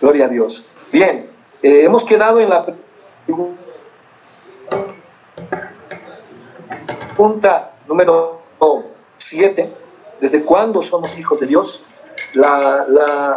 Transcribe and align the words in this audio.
Gloria 0.00 0.26
a 0.26 0.28
Dios. 0.28 0.68
Bien, 0.92 1.28
eh, 1.62 1.82
hemos 1.84 2.04
quedado 2.04 2.40
en 2.40 2.48
la 2.50 2.66
pregunta 7.16 7.72
número 7.88 8.40
7. 9.16 9.72
¿Desde 10.20 10.44
cuándo 10.44 10.82
somos 10.82 11.18
hijos 11.18 11.40
de 11.40 11.46
Dios? 11.46 11.86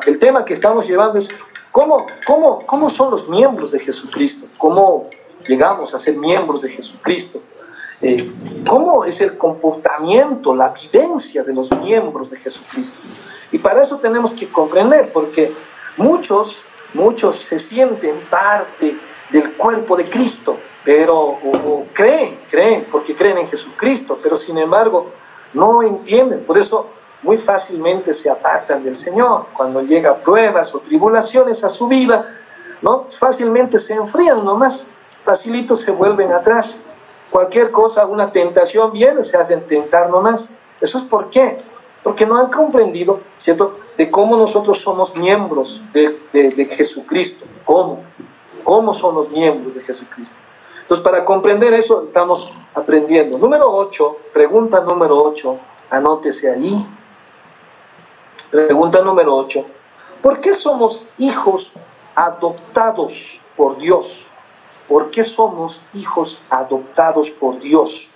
el 0.06 0.20
tema 0.20 0.44
que 0.44 0.54
estamos 0.54 0.88
llevando 0.88 1.18
es 1.18 1.30
¿cómo, 1.72 2.06
cómo, 2.26 2.66
cómo 2.66 2.90
son 2.90 3.12
los 3.12 3.30
miembros 3.30 3.72
de 3.72 3.80
Jesucristo, 3.80 4.48
cómo 4.58 5.10
llegamos 5.48 5.94
a 5.94 6.00
ser 6.00 6.18
miembros 6.18 6.62
de 6.62 6.70
Jesucristo. 6.70 7.42
Eh, 8.02 8.32
¿Cómo 8.66 9.04
es 9.04 9.20
el 9.22 9.38
comportamiento, 9.38 10.56
la 10.56 10.70
vivencia 10.70 11.44
de 11.44 11.54
los 11.54 11.72
miembros 11.72 12.30
de 12.30 12.38
Jesucristo? 12.38 13.00
Y 13.52 13.60
para 13.60 13.82
eso 13.82 13.98
tenemos 13.98 14.32
que 14.32 14.48
comprender, 14.48 15.12
porque 15.12 15.52
muchos, 15.98 16.66
muchos 16.94 17.36
se 17.36 17.60
sienten 17.60 18.20
parte 18.30 18.98
del 19.30 19.54
cuerpo 19.54 19.96
de 19.96 20.10
Cristo, 20.10 20.58
pero 20.84 21.38
creen, 21.94 22.40
creen, 22.50 22.88
porque 22.92 23.16
creen 23.16 23.38
en 23.40 23.48
Jesucristo, 23.48 24.20
pero 24.22 24.36
sin 24.36 24.58
embargo 24.58 25.12
no 25.54 25.84
entienden. 25.84 26.44
Por 26.46 26.58
eso 26.58 26.90
muy 27.22 27.38
fácilmente 27.38 28.14
se 28.14 28.30
apartan 28.30 28.84
del 28.84 28.96
Señor. 28.96 29.48
Cuando 29.56 29.82
llega 29.82 30.20
pruebas 30.20 30.74
o 30.76 30.80
tribulaciones 30.80 31.64
a 31.64 31.70
su 31.70 31.88
vida, 31.88 32.36
¿no? 32.82 33.06
fácilmente 33.08 33.78
se 33.78 33.94
enfrían 33.94 34.44
nomás, 34.46 34.88
facilito 35.24 35.76
se 35.76 35.92
vuelven 35.92 36.32
atrás. 36.32 36.84
Cualquier 37.30 37.72
cosa, 37.72 38.06
una 38.06 38.32
tentación 38.32 38.92
viene, 38.92 39.22
se 39.22 39.38
hacen 39.38 39.68
tentar 39.68 40.10
nomás. 40.10 40.56
¿Eso 40.82 40.98
es 40.98 41.04
por 41.04 41.30
qué? 41.30 41.60
Porque 42.02 42.26
no 42.26 42.38
han 42.38 42.50
comprendido, 42.50 43.20
¿cierto?, 43.38 43.78
de 44.00 44.10
cómo 44.10 44.38
nosotros 44.38 44.82
somos 44.82 45.18
miembros 45.18 45.84
de, 45.92 46.18
de 46.32 46.66
Jesucristo. 46.70 47.46
¿Cómo? 47.66 48.02
¿Cómo 48.64 48.94
son 48.94 49.14
los 49.16 49.30
miembros 49.30 49.74
de 49.74 49.82
Jesucristo? 49.82 50.38
Entonces, 50.84 51.04
para 51.04 51.26
comprender 51.26 51.74
eso, 51.74 52.02
estamos 52.02 52.50
aprendiendo. 52.74 53.38
Número 53.38 53.70
8, 53.70 54.18
pregunta 54.32 54.80
número 54.80 55.22
8, 55.22 55.60
anótese 55.90 56.50
ahí. 56.50 56.88
Pregunta 58.50 59.02
número 59.02 59.36
8. 59.36 59.66
¿Por 60.22 60.40
qué 60.40 60.54
somos 60.54 61.10
hijos 61.18 61.74
adoptados 62.16 63.42
por 63.58 63.80
Dios? 63.80 64.30
¿Por 64.88 65.12
qué 65.12 65.26
somos 65.26 65.88
hijos 65.94 66.44
adoptados 66.50 67.32
por 67.32 67.60
Dios? 67.60 68.12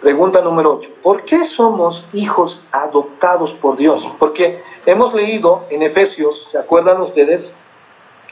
Pregunta 0.00 0.40
número 0.40 0.76
8. 0.76 0.90
¿Por 1.02 1.24
qué 1.24 1.44
somos 1.44 2.08
hijos 2.14 2.64
adoptados 2.72 3.52
por 3.52 3.76
Dios? 3.76 4.10
Porque 4.18 4.62
hemos 4.86 5.12
leído 5.12 5.66
en 5.68 5.82
Efesios, 5.82 6.44
¿se 6.52 6.58
acuerdan 6.58 7.02
ustedes? 7.02 7.56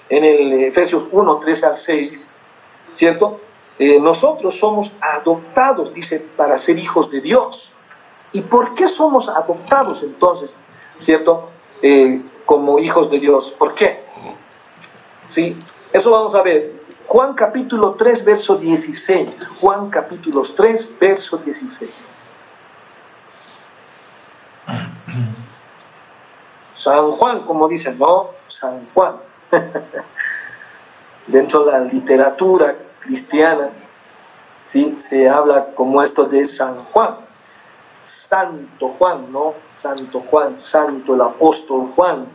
En 0.09 0.25
el 0.25 0.65
Efesios 0.65 1.09
1, 1.13 1.39
3 1.39 1.65
al 1.65 1.77
6, 1.77 2.31
¿cierto? 2.93 3.41
Eh, 3.79 4.01
nosotros 4.01 4.59
somos 4.59 4.93
adoptados, 5.03 5.93
dice, 5.93 6.27
para 6.37 6.57
ser 6.57 6.79
hijos 6.79 7.11
de 7.11 7.21
Dios. 7.21 7.75
¿Y 8.33 8.41
por 8.43 8.75
qué 8.75 8.89
somos 8.89 9.29
adoptados 9.29 10.03
entonces, 10.03 10.57
¿cierto? 10.97 11.51
Eh, 11.83 12.23
como 12.47 12.79
hijos 12.79 13.11
de 13.11 13.21
Dios. 13.21 13.51
¿Por 13.51 13.75
qué? 13.75 14.03
Sí, 15.27 15.63
eso 15.93 16.11
vamos 16.11 16.35
a 16.35 16.41
ver. 16.41 16.78
Juan 17.09 17.33
capítulo 17.33 17.95
3, 17.95 18.25
verso 18.27 18.59
16. 18.59 19.49
Juan 19.63 19.89
capítulo 19.89 20.43
3, 20.43 20.99
verso 21.01 21.39
16. 21.39 22.17
San 26.73 27.11
Juan, 27.13 27.47
como 27.47 27.67
dicen, 27.67 27.99
¿no? 27.99 28.33
San 28.47 28.87
Juan. 28.93 29.17
Dentro 31.27 31.65
de 31.65 31.73
la 31.73 31.81
literatura 31.81 32.77
cristiana, 33.01 33.71
¿sí? 34.63 34.95
Se 34.99 35.31
habla 35.31 35.75
como 35.75 36.03
esto 36.03 36.25
de 36.25 36.45
San 36.45 36.85
Juan. 36.85 37.17
Santo 38.05 38.89
Juan, 38.89 39.33
¿no? 39.33 39.55
Santo 39.65 40.21
Juan, 40.21 40.59
santo 40.59 41.15
el 41.15 41.23
apóstol 41.23 41.91
Juan. 41.97 42.27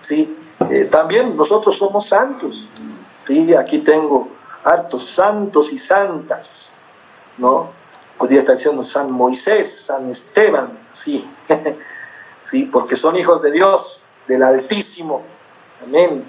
¿Sí? 0.00 0.36
Eh, 0.74 0.86
también 0.86 1.36
nosotros 1.36 1.76
somos 1.76 2.06
santos. 2.06 2.66
¿sí? 3.18 3.54
Aquí 3.54 3.78
tengo 3.78 4.28
hartos 4.64 5.04
santos 5.04 5.72
y 5.72 5.78
santas, 5.78 6.76
¿no? 7.38 7.70
Podría 8.18 8.40
estar 8.40 8.56
diciendo 8.56 8.82
San 8.82 9.10
Moisés, 9.10 9.86
San 9.86 10.08
Esteban, 10.08 10.78
sí, 10.92 11.24
sí, 12.38 12.64
porque 12.64 12.96
son 12.96 13.16
hijos 13.16 13.42
de 13.42 13.52
Dios, 13.52 14.04
del 14.26 14.42
Altísimo, 14.42 15.22
amén. 15.86 16.24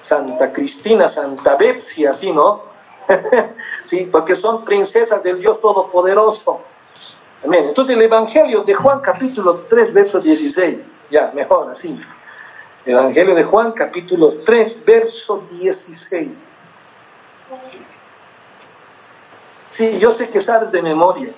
Santa 0.00 0.52
Cristina, 0.52 1.08
Santa 1.08 1.56
Betsy, 1.56 2.06
así, 2.06 2.32
¿no? 2.32 2.62
sí, 3.82 4.08
porque 4.10 4.34
son 4.34 4.64
princesas 4.64 5.22
del 5.22 5.40
Dios 5.40 5.60
Todopoderoso. 5.60 6.60
Amén. 7.44 7.66
Entonces 7.68 7.96
el 7.96 8.02
Evangelio 8.02 8.62
de 8.62 8.74
Juan 8.74 9.00
capítulo 9.00 9.64
3, 9.68 9.94
verso 9.94 10.20
16, 10.20 10.94
ya, 11.10 11.32
mejor 11.34 11.70
así. 11.70 11.98
Evangelio 12.86 13.34
de 13.34 13.42
Juan, 13.42 13.72
capítulo 13.72 14.28
3, 14.28 14.84
verso 14.86 15.44
16. 15.50 16.70
Sí, 19.68 19.98
yo 19.98 20.10
sé 20.10 20.30
que 20.30 20.40
sabes 20.40 20.72
de 20.72 20.80
memoria, 20.80 21.30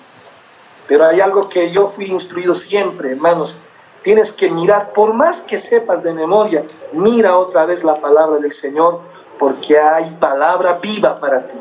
pero 0.87 1.05
hay 1.05 1.19
algo 1.19 1.49
que 1.49 1.71
yo 1.71 1.87
fui 1.87 2.05
instruido 2.05 2.53
siempre, 2.53 3.11
hermanos. 3.11 3.59
Tienes 4.03 4.31
que 4.31 4.49
mirar, 4.49 4.93
por 4.93 5.13
más 5.13 5.41
que 5.41 5.57
sepas 5.57 6.03
de 6.03 6.13
memoria, 6.13 6.63
mira 6.93 7.37
otra 7.37 7.65
vez 7.65 7.83
la 7.83 7.99
palabra 7.99 8.39
del 8.39 8.51
Señor, 8.51 9.01
porque 9.37 9.77
hay 9.77 10.09
palabra 10.19 10.79
viva 10.81 11.19
para 11.19 11.47
ti. 11.47 11.57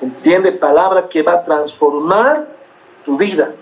¿Entiende? 0.00 0.52
Palabra 0.52 1.08
que 1.08 1.22
va 1.22 1.34
a 1.34 1.42
transformar 1.42 2.46
tu 3.04 3.16
vida. 3.16 3.52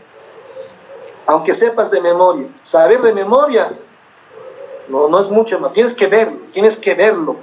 Aunque 1.27 1.55
sepas 1.55 1.91
de 1.91 2.01
memoria. 2.01 2.49
Saber 2.61 3.01
de 3.03 3.13
memoria 3.13 3.73
no, 4.89 5.09
no 5.09 5.21
es 5.21 5.31
mucho 5.31 5.59
más. 5.61 5.73
Tienes 5.73 5.95
que 5.95 6.07
verlo, 6.07 6.39
tienes 6.53 6.77
que 6.77 6.95
verlo, 6.95 7.35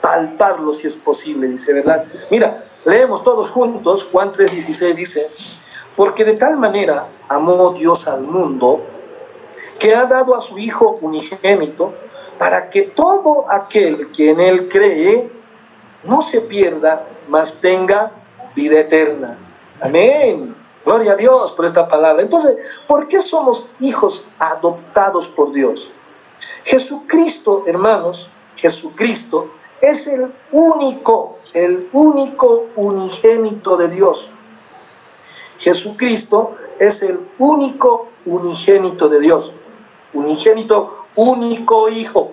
palparlo 0.00 0.72
si 0.72 0.86
es 0.86 0.96
posible, 0.96 1.48
dice, 1.48 1.72
¿verdad? 1.72 2.04
Mira, 2.30 2.64
leemos 2.84 3.22
todos 3.22 3.50
juntos, 3.50 4.08
Juan 4.10 4.32
3:16 4.32 4.94
dice, 4.94 5.30
porque 5.96 6.24
de 6.24 6.34
tal 6.34 6.56
manera 6.56 7.06
amó 7.28 7.70
Dios 7.70 8.06
al 8.06 8.22
mundo 8.22 8.80
que 9.78 9.94
ha 9.94 10.06
dado 10.06 10.34
a 10.34 10.40
su 10.40 10.58
Hijo 10.58 10.98
unigénito 11.00 11.92
para 12.38 12.70
que 12.70 12.82
todo 12.82 13.44
aquel 13.50 14.10
que 14.12 14.30
en 14.30 14.40
Él 14.40 14.68
cree 14.68 15.30
no 16.04 16.22
se 16.22 16.40
pierda, 16.42 17.04
mas 17.28 17.60
tenga 17.60 18.12
vida 18.54 18.80
eterna. 18.80 19.36
Amén. 19.80 20.54
Gloria 20.84 21.12
a 21.12 21.16
Dios 21.16 21.52
por 21.52 21.66
esta 21.66 21.88
palabra. 21.88 22.22
Entonces, 22.22 22.56
¿por 22.86 23.08
qué 23.08 23.20
somos 23.20 23.72
hijos 23.80 24.28
adoptados 24.38 25.28
por 25.28 25.52
Dios? 25.52 25.92
Jesucristo, 26.64 27.64
hermanos, 27.66 28.30
Jesucristo 28.56 29.50
es 29.80 30.08
el 30.08 30.32
único, 30.50 31.38
el 31.54 31.88
único 31.92 32.68
unigénito 32.76 33.76
de 33.76 33.88
Dios. 33.88 34.32
Jesucristo 35.58 36.56
es 36.78 37.02
el 37.02 37.20
único 37.38 38.08
unigénito 38.24 39.08
de 39.08 39.20
Dios. 39.20 39.54
Unigénito, 40.12 41.06
único 41.16 41.88
hijo 41.88 42.32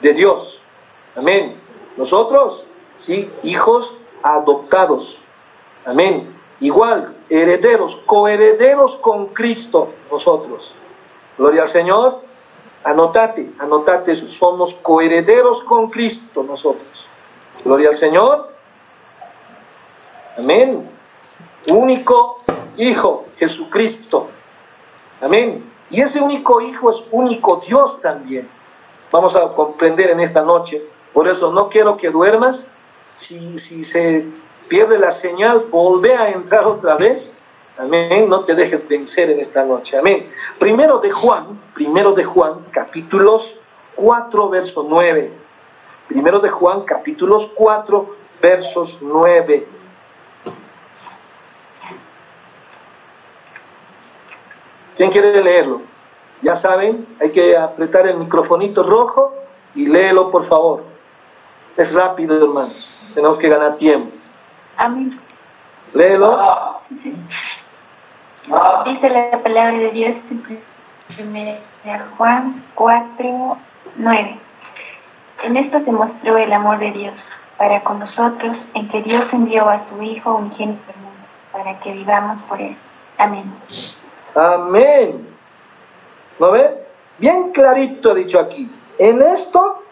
de 0.00 0.14
Dios. 0.14 0.62
Amén. 1.16 1.54
Nosotros, 1.96 2.66
sí, 2.96 3.30
hijos 3.42 3.96
adoptados. 4.22 5.24
Amén. 5.84 6.34
Igual, 6.60 7.14
herederos, 7.28 7.96
coherederos 8.06 8.96
con 8.96 9.28
Cristo 9.28 9.88
nosotros. 10.10 10.76
Gloria 11.40 11.62
al 11.62 11.68
Señor. 11.68 12.20
Anotate, 12.84 13.50
anotate. 13.58 14.14
Somos 14.14 14.74
coherederos 14.74 15.62
con 15.62 15.88
Cristo 15.88 16.42
nosotros. 16.42 17.08
Gloria 17.64 17.88
al 17.88 17.94
Señor. 17.94 18.52
Amén. 20.36 20.86
Único 21.72 22.40
Hijo, 22.76 23.24
Jesucristo. 23.38 24.28
Amén. 25.22 25.64
Y 25.88 26.02
ese 26.02 26.20
único 26.20 26.60
Hijo 26.60 26.90
es 26.90 27.06
único 27.10 27.58
Dios 27.66 28.02
también. 28.02 28.46
Vamos 29.10 29.34
a 29.34 29.54
comprender 29.54 30.10
en 30.10 30.20
esta 30.20 30.42
noche. 30.42 30.82
Por 31.14 31.26
eso 31.26 31.52
no 31.52 31.70
quiero 31.70 31.96
que 31.96 32.10
duermas. 32.10 32.70
Si, 33.14 33.56
si 33.56 33.82
se 33.82 34.26
pierde 34.68 34.98
la 34.98 35.10
señal, 35.10 35.60
volvé 35.70 36.16
a 36.16 36.28
entrar 36.28 36.66
otra 36.66 36.96
vez 36.96 37.39
Amén. 37.80 38.28
No 38.28 38.44
te 38.44 38.54
dejes 38.54 38.86
vencer 38.86 39.30
en 39.30 39.40
esta 39.40 39.64
noche. 39.64 39.96
Amén. 39.96 40.30
Primero 40.58 40.98
de 40.98 41.10
Juan, 41.10 41.58
primero 41.72 42.12
de 42.12 42.24
Juan, 42.24 42.66
capítulos 42.70 43.60
4, 43.96 44.50
verso 44.50 44.86
9. 44.86 45.32
Primero 46.06 46.40
de 46.40 46.50
Juan, 46.50 46.82
capítulos 46.82 47.52
4, 47.54 48.16
versos 48.42 49.00
9. 49.02 49.66
¿Quién 54.96 55.10
quiere 55.10 55.42
leerlo? 55.42 55.80
Ya 56.42 56.54
saben, 56.56 57.06
hay 57.18 57.30
que 57.30 57.56
apretar 57.56 58.06
el 58.06 58.18
microfonito 58.18 58.82
rojo 58.82 59.34
y 59.74 59.86
léelo 59.86 60.30
por 60.30 60.44
favor. 60.44 60.84
Es 61.78 61.94
rápido, 61.94 62.36
hermanos. 62.36 62.90
Tenemos 63.14 63.38
que 63.38 63.48
ganar 63.48 63.78
tiempo. 63.78 64.14
Amén. 64.76 65.08
Léelo. 65.94 66.38
Dice 68.84 69.10
la 69.10 69.38
palabra 69.42 69.78
de 69.78 69.90
Dios 69.90 70.16
en 71.18 72.00
Juan 72.16 72.62
4, 72.74 73.56
9. 73.96 74.36
En 75.44 75.56
esto 75.56 75.80
se 75.84 75.92
mostró 75.92 76.36
el 76.36 76.52
amor 76.52 76.78
de 76.78 76.92
Dios 76.92 77.14
para 77.58 77.80
con 77.82 77.98
nosotros, 77.98 78.56
en 78.74 78.88
que 78.88 79.02
Dios 79.02 79.24
envió 79.32 79.68
a 79.68 79.82
su 79.88 80.02
Hijo 80.02 80.36
al 80.36 80.44
mundo, 80.44 80.70
para 81.52 81.78
que 81.80 81.92
vivamos 81.92 82.42
por 82.48 82.60
él. 82.60 82.74
Amén. 83.18 83.52
Amén. 84.34 85.28
¿No 86.38 86.50
ve? 86.52 86.74
Bien 87.18 87.50
clarito 87.52 88.14
dicho 88.14 88.40
aquí. 88.40 88.70
En 88.98 89.20
esto 89.20 89.82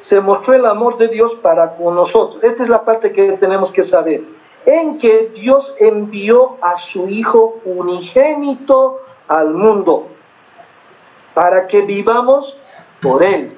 se 0.00 0.20
mostró 0.20 0.54
el 0.54 0.64
amor 0.64 0.96
de 0.96 1.08
Dios 1.08 1.34
para 1.34 1.74
con 1.74 1.94
nosotros. 1.94 2.42
Esta 2.42 2.62
es 2.62 2.68
la 2.70 2.82
parte 2.82 3.12
que 3.12 3.32
tenemos 3.32 3.70
que 3.70 3.82
saber. 3.82 4.22
En 4.66 4.98
que 4.98 5.32
Dios 5.34 5.76
envió 5.80 6.56
a 6.60 6.76
su 6.76 7.08
Hijo 7.08 7.60
unigénito 7.64 9.00
al 9.28 9.54
mundo 9.54 10.08
para 11.34 11.66
que 11.66 11.82
vivamos 11.82 12.58
por 13.00 13.22
Él. 13.22 13.56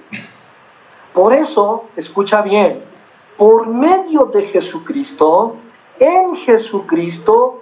Por 1.13 1.33
eso, 1.33 1.85
escucha 1.97 2.43
bien, 2.43 2.83
por 3.37 3.67
medio 3.67 4.27
de 4.27 4.43
Jesucristo, 4.43 5.57
en 5.99 6.37
Jesucristo, 6.37 7.61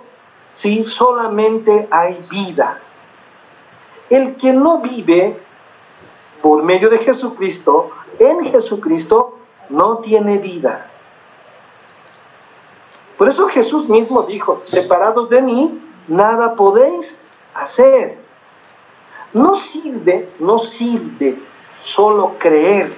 sí, 0.52 0.84
solamente 0.84 1.88
hay 1.90 2.24
vida. 2.30 2.78
El 4.08 4.36
que 4.36 4.52
no 4.52 4.78
vive 4.78 5.36
por 6.40 6.62
medio 6.62 6.88
de 6.90 6.98
Jesucristo, 6.98 7.90
en 8.18 8.44
Jesucristo, 8.44 9.38
no 9.68 9.98
tiene 9.98 10.38
vida. 10.38 10.86
Por 13.22 13.28
eso 13.28 13.46
Jesús 13.46 13.88
mismo 13.88 14.24
dijo, 14.24 14.58
separados 14.60 15.28
de 15.28 15.40
mí, 15.42 15.80
nada 16.08 16.56
podéis 16.56 17.18
hacer. 17.54 18.18
No 19.32 19.54
sirve, 19.54 20.28
no 20.40 20.58
sirve 20.58 21.38
solo 21.78 22.34
creer. 22.36 22.92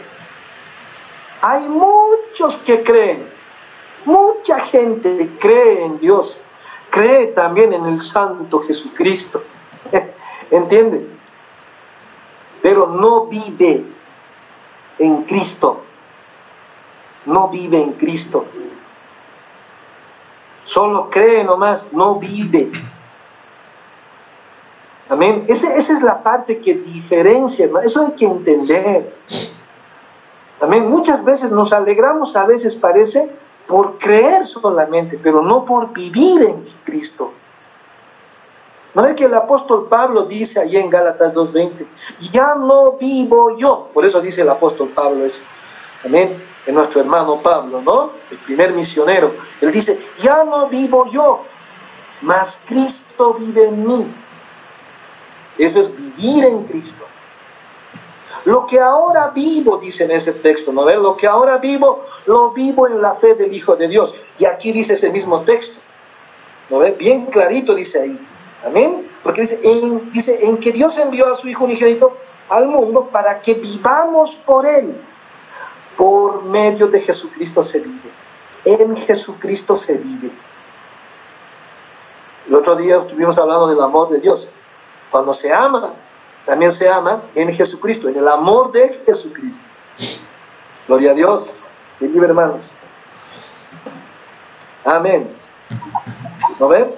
Hay 1.42 1.68
muchos 1.68 2.56
que 2.56 2.82
creen, 2.82 3.28
mucha 4.06 4.60
gente 4.60 5.28
cree 5.38 5.84
en 5.84 6.00
Dios, 6.00 6.40
cree 6.88 7.26
también 7.26 7.74
en 7.74 7.84
el 7.84 8.00
Santo 8.00 8.60
Jesucristo. 8.60 9.42
¿Entienden? 10.50 11.06
Pero 12.62 12.86
no 12.86 13.26
vive 13.26 13.84
en 14.98 15.22
Cristo. 15.24 15.82
No 17.26 17.48
vive 17.48 17.82
en 17.82 17.92
Cristo. 17.92 18.46
Solo 20.64 21.10
cree 21.10 21.44
nomás, 21.44 21.92
no 21.92 22.16
vive. 22.16 22.70
Amén. 25.08 25.44
esa 25.48 25.76
es 25.76 26.02
la 26.02 26.22
parte 26.22 26.58
que 26.58 26.74
diferencia, 26.74 27.68
eso 27.84 28.06
hay 28.06 28.12
que 28.12 28.24
entender. 28.24 29.14
Amén. 30.60 30.88
Muchas 30.88 31.24
veces 31.24 31.50
nos 31.50 31.72
alegramos, 31.72 32.36
a 32.36 32.46
veces 32.46 32.74
parece, 32.74 33.30
por 33.66 33.98
creer 33.98 34.44
solamente, 34.44 35.18
pero 35.22 35.42
no 35.42 35.64
por 35.64 35.92
vivir 35.92 36.42
en 36.42 36.64
Cristo. 36.84 37.32
¿No 38.94 39.04
es 39.04 39.14
que 39.14 39.24
el 39.24 39.34
apóstol 39.34 39.88
Pablo 39.88 40.24
dice 40.24 40.60
allí 40.60 40.76
en 40.76 40.88
Gálatas 40.88 41.34
2.20? 41.34 41.84
Ya 42.30 42.54
no 42.54 42.92
vivo 42.92 43.56
yo. 43.58 43.90
Por 43.92 44.04
eso 44.04 44.20
dice 44.20 44.42
el 44.42 44.48
apóstol 44.48 44.88
Pablo 44.94 45.24
eso. 45.24 45.42
Amén. 46.04 46.42
En 46.66 46.74
nuestro 46.74 47.00
hermano 47.00 47.40
Pablo, 47.42 47.82
¿no? 47.82 48.12
El 48.30 48.38
primer 48.38 48.72
misionero. 48.72 49.34
Él 49.60 49.70
dice, 49.70 50.00
ya 50.18 50.44
no 50.44 50.68
vivo 50.68 51.06
yo, 51.10 51.44
mas 52.22 52.64
Cristo 52.66 53.34
vive 53.34 53.68
en 53.68 53.86
mí. 53.86 54.06
Eso 55.58 55.80
es 55.80 55.94
vivir 55.96 56.44
en 56.44 56.64
Cristo. 56.64 57.04
Lo 58.44 58.66
que 58.66 58.78
ahora 58.78 59.28
vivo, 59.28 59.78
dice 59.78 60.04
en 60.04 60.10
ese 60.10 60.34
texto, 60.34 60.72
¿no? 60.72 60.84
Lo 60.84 61.16
que 61.16 61.26
ahora 61.26 61.58
vivo, 61.58 62.02
lo 62.26 62.50
vivo 62.50 62.86
en 62.86 63.00
la 63.00 63.14
fe 63.14 63.34
del 63.34 63.54
Hijo 63.54 63.76
de 63.76 63.88
Dios. 63.88 64.14
Y 64.38 64.44
aquí 64.44 64.72
dice 64.72 64.94
ese 64.94 65.10
mismo 65.10 65.40
texto. 65.40 65.80
¿No 66.68 66.78
ven? 66.78 66.96
Bien 66.98 67.26
clarito 67.26 67.74
dice 67.74 68.00
ahí. 68.00 68.18
Amén. 68.64 69.08
Porque 69.22 69.42
dice 69.42 69.60
en, 69.62 70.12
dice, 70.12 70.46
en 70.46 70.58
que 70.58 70.72
Dios 70.72 70.98
envió 70.98 71.26
a 71.26 71.34
su 71.34 71.48
Hijo 71.48 71.64
unigénito 71.64 72.16
al 72.48 72.68
mundo 72.68 73.08
para 73.10 73.40
que 73.40 73.54
vivamos 73.54 74.36
por 74.36 74.66
Él. 74.66 74.94
Por 75.96 76.44
medio 76.44 76.88
de 76.88 77.00
Jesucristo 77.00 77.62
se 77.62 77.80
vive. 77.80 78.10
En 78.64 78.96
Jesucristo 78.96 79.76
se 79.76 79.96
vive. 79.98 80.30
El 82.48 82.54
otro 82.54 82.76
día 82.76 82.98
estuvimos 82.98 83.38
hablando 83.38 83.66
del 83.68 83.80
amor 83.80 84.10
de 84.10 84.20
Dios. 84.20 84.50
Cuando 85.10 85.32
se 85.32 85.52
ama, 85.52 85.92
también 86.44 86.72
se 86.72 86.88
ama 86.88 87.22
en 87.34 87.52
Jesucristo, 87.52 88.08
en 88.08 88.16
el 88.16 88.28
amor 88.28 88.72
de 88.72 88.88
Jesucristo. 89.06 89.66
Gloria 90.86 91.12
a 91.12 91.14
Dios. 91.14 91.50
vive, 92.00 92.26
hermanos. 92.26 92.70
Amén. 94.84 95.28
¿No 96.60 96.68
ven? 96.68 96.92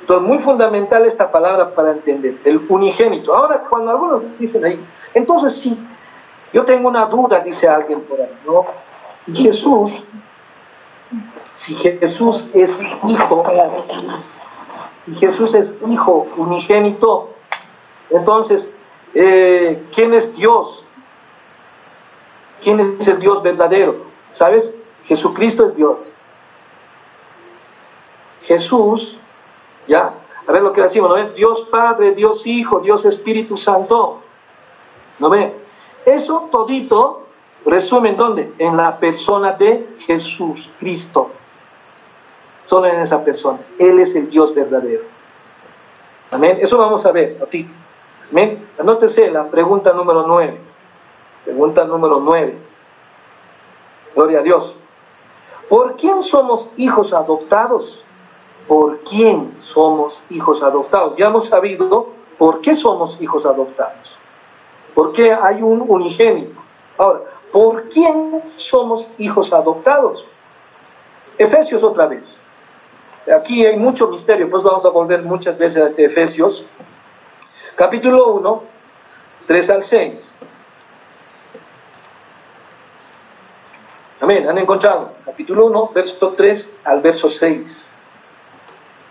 Entonces, 0.00 0.28
muy 0.28 0.38
fundamental 0.38 1.06
esta 1.06 1.30
palabra 1.30 1.72
para 1.72 1.92
entender, 1.92 2.34
el 2.44 2.60
unigénito. 2.68 3.34
Ahora, 3.34 3.60
cuando 3.68 3.92
algunos 3.92 4.22
dicen 4.38 4.64
ahí, 4.64 4.80
entonces 5.14 5.52
sí, 5.54 5.78
yo 6.52 6.64
tengo 6.64 6.88
una 6.88 7.06
duda, 7.06 7.40
dice 7.40 7.68
alguien 7.68 8.00
por 8.02 8.20
ahí, 8.20 8.28
¿no? 8.46 8.66
Jesús, 9.32 10.08
si 11.54 11.74
Jesús 11.74 12.50
es 12.54 12.82
hijo, 13.06 13.44
y 15.06 15.14
Jesús 15.14 15.54
es 15.54 15.78
hijo 15.88 16.26
unigénito, 16.36 17.30
entonces, 18.10 18.74
eh, 19.14 19.82
¿quién 19.94 20.12
es 20.14 20.36
Dios? 20.36 20.84
¿Quién 22.62 22.80
es 22.80 23.06
el 23.08 23.20
Dios 23.20 23.42
verdadero? 23.42 23.96
¿Sabes? 24.32 24.74
Jesucristo 25.04 25.68
es 25.68 25.76
Dios. 25.76 26.10
Jesús, 28.42 29.18
¿ya? 29.86 30.12
A 30.46 30.52
ver 30.52 30.62
lo 30.62 30.72
que 30.72 30.82
decimos, 30.82 31.10
¿no? 31.10 31.30
Dios 31.30 31.62
Padre, 31.70 32.12
Dios 32.12 32.46
Hijo, 32.46 32.80
Dios 32.80 33.04
Espíritu 33.04 33.56
Santo. 33.56 34.20
¿No 35.18 35.30
ve? 35.30 35.54
Eso 36.10 36.48
todito 36.50 37.22
resume 37.64 38.08
en 38.08 38.16
dónde? 38.16 38.52
En 38.58 38.76
la 38.76 38.98
persona 38.98 39.52
de 39.52 39.94
Jesús 40.00 40.70
Cristo. 40.80 41.30
Solo 42.64 42.86
en 42.86 43.00
esa 43.00 43.24
persona. 43.24 43.60
Él 43.78 44.00
es 44.00 44.16
el 44.16 44.28
Dios 44.28 44.52
verdadero. 44.52 45.04
Amén. 46.32 46.58
Eso 46.60 46.78
vamos 46.78 47.06
a 47.06 47.12
ver, 47.12 47.38
a 47.40 47.46
ti. 47.46 47.64
Amén. 48.32 48.68
Anótese 48.80 49.30
la 49.30 49.46
pregunta 49.46 49.92
número 49.92 50.26
9. 50.26 50.58
Pregunta 51.44 51.84
número 51.84 52.18
9. 52.18 52.58
Gloria 54.16 54.40
a 54.40 54.42
Dios. 54.42 54.78
¿Por 55.68 55.94
quién 55.96 56.24
somos 56.24 56.70
hijos 56.76 57.12
adoptados? 57.12 58.02
¿Por 58.66 58.98
quién 59.02 59.54
somos 59.60 60.24
hijos 60.30 60.64
adoptados? 60.64 61.16
Ya 61.16 61.28
hemos 61.28 61.46
sabido 61.46 62.08
por 62.36 62.60
qué 62.62 62.74
somos 62.74 63.20
hijos 63.20 63.46
adoptados. 63.46 64.19
¿Por 65.00 65.12
qué 65.12 65.32
hay 65.32 65.62
un 65.62 65.80
unigénito? 65.80 66.60
Ahora, 66.98 67.20
¿por 67.50 67.88
quién 67.88 68.42
somos 68.54 69.08
hijos 69.16 69.50
adoptados? 69.54 70.26
Efesios 71.38 71.82
otra 71.82 72.06
vez. 72.06 72.38
Aquí 73.34 73.64
hay 73.64 73.78
mucho 73.78 74.08
misterio, 74.08 74.50
pues 74.50 74.62
vamos 74.62 74.84
a 74.84 74.90
volver 74.90 75.22
muchas 75.22 75.56
veces 75.56 75.82
a 75.82 75.86
este 75.86 76.04
Efesios 76.04 76.68
capítulo 77.76 78.34
1, 78.34 78.62
3 79.46 79.70
al 79.70 79.82
6. 79.82 80.34
Amén, 84.20 84.50
han 84.50 84.58
encontrado. 84.58 85.12
Capítulo 85.24 85.64
1, 85.64 85.92
verso 85.94 86.34
3 86.34 86.76
al 86.84 87.00
verso 87.00 87.30
6. 87.30 87.90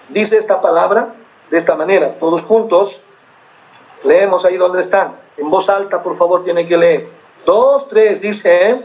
Dice 0.10 0.38
esta 0.38 0.62
palabra 0.62 1.16
de 1.50 1.58
esta 1.58 1.76
manera, 1.76 2.20
todos 2.20 2.44
juntos. 2.44 3.06
Leemos 4.04 4.46
ahí 4.46 4.58
donde 4.58 4.80
están. 4.80 5.16
En 5.38 5.50
voz 5.50 5.70
alta, 5.70 6.02
por 6.02 6.16
favor, 6.16 6.44
tiene 6.44 6.66
que 6.66 6.78
leer. 6.78 7.08
2, 7.46 7.88
3, 7.90 8.22
dice, 8.22 8.82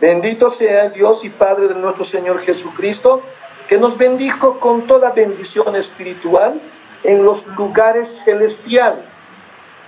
bendito 0.00 0.50
sea 0.50 0.88
Dios 0.88 1.24
y 1.24 1.30
Padre 1.30 1.68
de 1.68 1.74
nuestro 1.74 2.04
Señor 2.04 2.40
Jesucristo, 2.40 3.22
que 3.68 3.78
nos 3.78 3.96
bendijo 3.96 4.58
con 4.58 4.86
toda 4.86 5.10
bendición 5.10 5.76
espiritual 5.76 6.60
en 7.02 7.24
los 7.24 7.46
lugares 7.56 8.24
celestiales, 8.24 9.04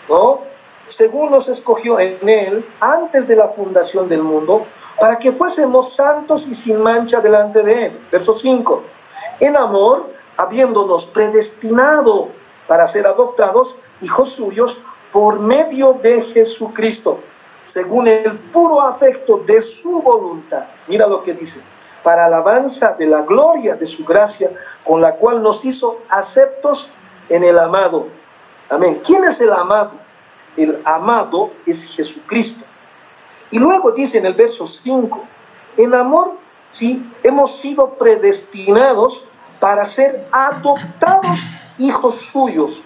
¿no? 0.09 0.40
Según 0.87 1.31
nos 1.31 1.49
escogió 1.49 2.00
en 2.00 2.28
Él 2.28 2.64
antes 2.81 3.28
de 3.28 3.37
la 3.37 3.49
fundación 3.49 4.09
del 4.09 4.23
mundo, 4.23 4.66
para 4.99 5.19
que 5.19 5.33
fuésemos 5.33 5.90
santos 5.90 6.47
y 6.49 6.54
sin 6.54 6.83
mancha 6.83 7.21
delante 7.21 7.62
de 7.62 7.87
Él. 7.87 8.00
Verso 8.11 8.35
5. 8.35 8.83
En 9.40 9.57
amor, 9.57 10.11
habiéndonos 10.37 11.07
predestinado 11.07 12.28
para 12.66 12.87
ser 12.87 13.07
adoptados 13.07 13.81
hijos 14.02 14.32
suyos 14.32 14.82
por 15.12 15.40
medio 15.40 15.94
de 15.94 16.21
Jesucristo, 16.21 17.21
según 17.64 18.09
el 18.09 18.38
puro 18.38 18.80
afecto 18.80 19.38
de 19.38 19.61
su 19.61 20.02
voluntad. 20.02 20.64
Mira 20.88 21.06
lo 21.06 21.23
que 21.23 21.35
dice, 21.35 21.62
para 22.02 22.26
alabanza 22.26 22.94
de 22.99 23.06
la 23.06 23.23
gloria 23.23 23.75
de 23.75 23.87
su 23.87 24.04
gracia, 24.04 24.50
con 24.85 25.00
la 25.00 25.14
cual 25.14 25.42
nos 25.42 25.64
hizo 25.64 26.02
aceptos 26.09 26.92
en 27.28 27.44
el 27.44 27.59
amado. 27.59 28.09
Amén. 28.68 29.00
¿Quién 29.04 29.25
es 29.25 29.40
el 29.40 29.52
amado? 29.52 29.92
El 30.56 30.80
amado 30.85 31.50
es 31.66 31.85
Jesucristo. 31.94 32.64
Y 33.50 33.59
luego 33.59 33.92
dice 33.92 34.18
en 34.18 34.26
el 34.26 34.35
verso 34.35 34.66
5, 34.66 35.25
en 35.76 35.94
amor, 35.94 36.37
si 36.71 37.06
hemos 37.23 37.54
sido 37.56 37.94
predestinados 37.94 39.26
para 39.61 39.85
ser 39.85 40.26
adoptados 40.32 41.47
hijos 41.78 42.16
suyos. 42.16 42.85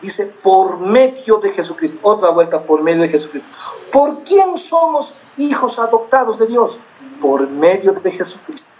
Dice, 0.00 0.26
por 0.42 0.78
medio 0.78 1.38
de 1.38 1.50
Jesucristo. 1.50 1.98
Otra 2.02 2.30
vuelta, 2.30 2.62
por 2.62 2.82
medio 2.82 3.02
de 3.02 3.08
Jesucristo. 3.08 3.48
¿Por 3.92 4.22
quién 4.22 4.56
somos 4.56 5.16
hijos 5.36 5.78
adoptados 5.78 6.38
de 6.38 6.46
Dios? 6.46 6.78
Por 7.20 7.48
medio 7.48 7.92
de 7.92 8.10
Jesucristo. 8.10 8.72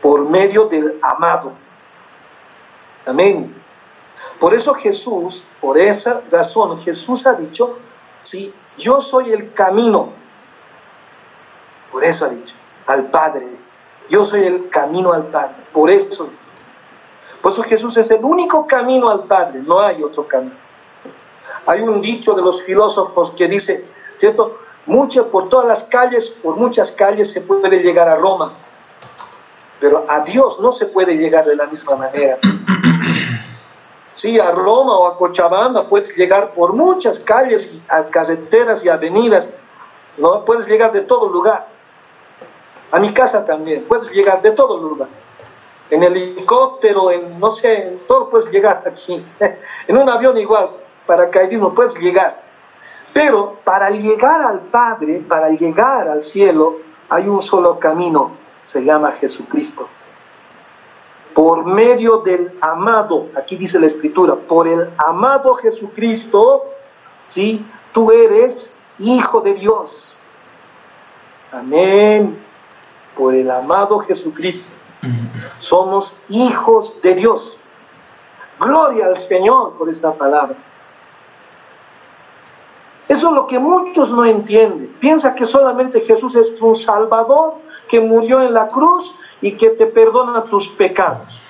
Por 0.00 0.28
medio 0.28 0.66
del 0.66 0.98
amado. 1.02 1.52
Amén. 3.06 3.54
Por 4.38 4.54
eso 4.54 4.72
Jesús, 4.74 5.46
por 5.60 5.78
esa 5.78 6.22
razón, 6.30 6.80
Jesús 6.80 7.26
ha 7.26 7.34
dicho, 7.34 7.78
si 8.22 8.52
yo 8.78 9.00
soy 9.00 9.32
el 9.32 9.52
camino, 9.52 10.10
por 11.90 12.04
eso 12.04 12.24
ha 12.24 12.28
dicho, 12.28 12.54
al 12.86 13.10
Padre, 13.10 13.46
yo 14.08 14.24
soy 14.24 14.44
el 14.44 14.70
camino 14.70 15.12
al 15.12 15.26
Padre, 15.26 15.56
por 15.72 15.90
eso 15.90 16.30
es. 16.32 16.54
Por 17.40 17.52
eso 17.52 17.62
Jesús 17.62 17.96
es 17.96 18.10
el 18.10 18.24
único 18.24 18.66
camino 18.66 19.08
al 19.08 19.24
Padre, 19.24 19.62
no 19.64 19.80
hay 19.80 20.02
otro 20.02 20.26
camino. 20.26 20.54
Hay 21.66 21.80
un 21.80 22.00
dicho 22.00 22.34
de 22.34 22.42
los 22.42 22.62
filósofos 22.62 23.30
que 23.32 23.48
dice, 23.48 23.86
¿cierto? 24.14 24.58
Mucho, 24.86 25.30
por 25.30 25.48
todas 25.48 25.66
las 25.66 25.84
calles, 25.84 26.30
por 26.30 26.56
muchas 26.56 26.92
calles 26.92 27.32
se 27.32 27.42
puede 27.42 27.78
llegar 27.80 28.08
a 28.08 28.16
Roma, 28.16 28.52
pero 29.78 30.04
a 30.08 30.20
Dios 30.20 30.60
no 30.60 30.72
se 30.72 30.86
puede 30.86 31.16
llegar 31.16 31.44
de 31.46 31.56
la 31.56 31.66
misma 31.66 31.96
manera. 31.96 32.38
Sí, 34.14 34.38
a 34.38 34.50
Roma 34.50 34.98
o 34.98 35.06
a 35.06 35.16
Cochabamba 35.16 35.88
puedes 35.88 36.14
llegar 36.16 36.52
por 36.52 36.74
muchas 36.74 37.20
calles, 37.20 37.72
y 37.72 37.82
a 37.88 38.08
carreteras 38.10 38.84
y 38.84 38.90
avenidas, 38.90 39.54
¿no? 40.18 40.44
Puedes 40.44 40.68
llegar 40.68 40.92
de 40.92 41.00
todo 41.00 41.30
lugar. 41.30 41.66
A 42.90 42.98
mi 42.98 43.14
casa 43.14 43.46
también, 43.46 43.84
puedes 43.84 44.10
llegar 44.10 44.42
de 44.42 44.50
todo 44.50 44.76
lugar. 44.76 45.08
En 45.90 46.02
helicóptero, 46.02 47.10
en 47.10 47.38
no 47.38 47.50
sé, 47.50 47.88
en 47.88 47.98
todo 48.06 48.28
puedes 48.28 48.50
llegar 48.50 48.82
aquí. 48.86 49.24
en 49.88 49.98
un 49.98 50.08
avión 50.08 50.36
igual, 50.38 50.70
paracaidismo, 51.06 51.74
puedes 51.74 51.98
llegar. 51.98 52.42
Pero 53.12 53.56
para 53.64 53.90
llegar 53.90 54.40
al 54.40 54.60
Padre, 54.60 55.22
para 55.26 55.50
llegar 55.50 56.08
al 56.08 56.22
cielo, 56.22 56.78
hay 57.08 57.28
un 57.28 57.42
solo 57.42 57.78
camino, 57.80 58.30
se 58.62 58.84
llama 58.84 59.12
Jesucristo. 59.12 59.88
Por 61.34 61.64
medio 61.64 62.18
del 62.18 62.52
amado, 62.60 63.28
aquí 63.36 63.56
dice 63.56 63.80
la 63.80 63.86
escritura, 63.86 64.36
por 64.36 64.68
el 64.68 64.88
amado 64.96 65.54
Jesucristo, 65.54 66.66
¿sí? 67.26 67.64
Tú 67.92 68.12
eres 68.12 68.74
hijo 68.98 69.40
de 69.40 69.54
Dios. 69.54 70.14
Amén. 71.52 72.38
Por 73.16 73.34
el 73.34 73.50
amado 73.50 73.98
Jesucristo. 74.00 74.79
Somos 75.58 76.16
hijos 76.28 77.00
de 77.02 77.14
Dios. 77.14 77.56
Gloria 78.58 79.06
al 79.06 79.16
Señor 79.16 79.74
por 79.74 79.88
esta 79.88 80.12
palabra. 80.12 80.56
Eso 83.08 83.28
es 83.28 83.34
lo 83.34 83.46
que 83.46 83.58
muchos 83.58 84.12
no 84.12 84.24
entienden. 84.24 84.94
Piensa 85.00 85.34
que 85.34 85.46
solamente 85.46 86.00
Jesús 86.00 86.36
es 86.36 86.60
un 86.62 86.76
Salvador 86.76 87.54
que 87.88 88.00
murió 88.00 88.40
en 88.40 88.54
la 88.54 88.68
cruz 88.68 89.14
y 89.40 89.52
que 89.52 89.70
te 89.70 89.86
perdona 89.86 90.44
tus 90.44 90.68
pecados. 90.68 91.42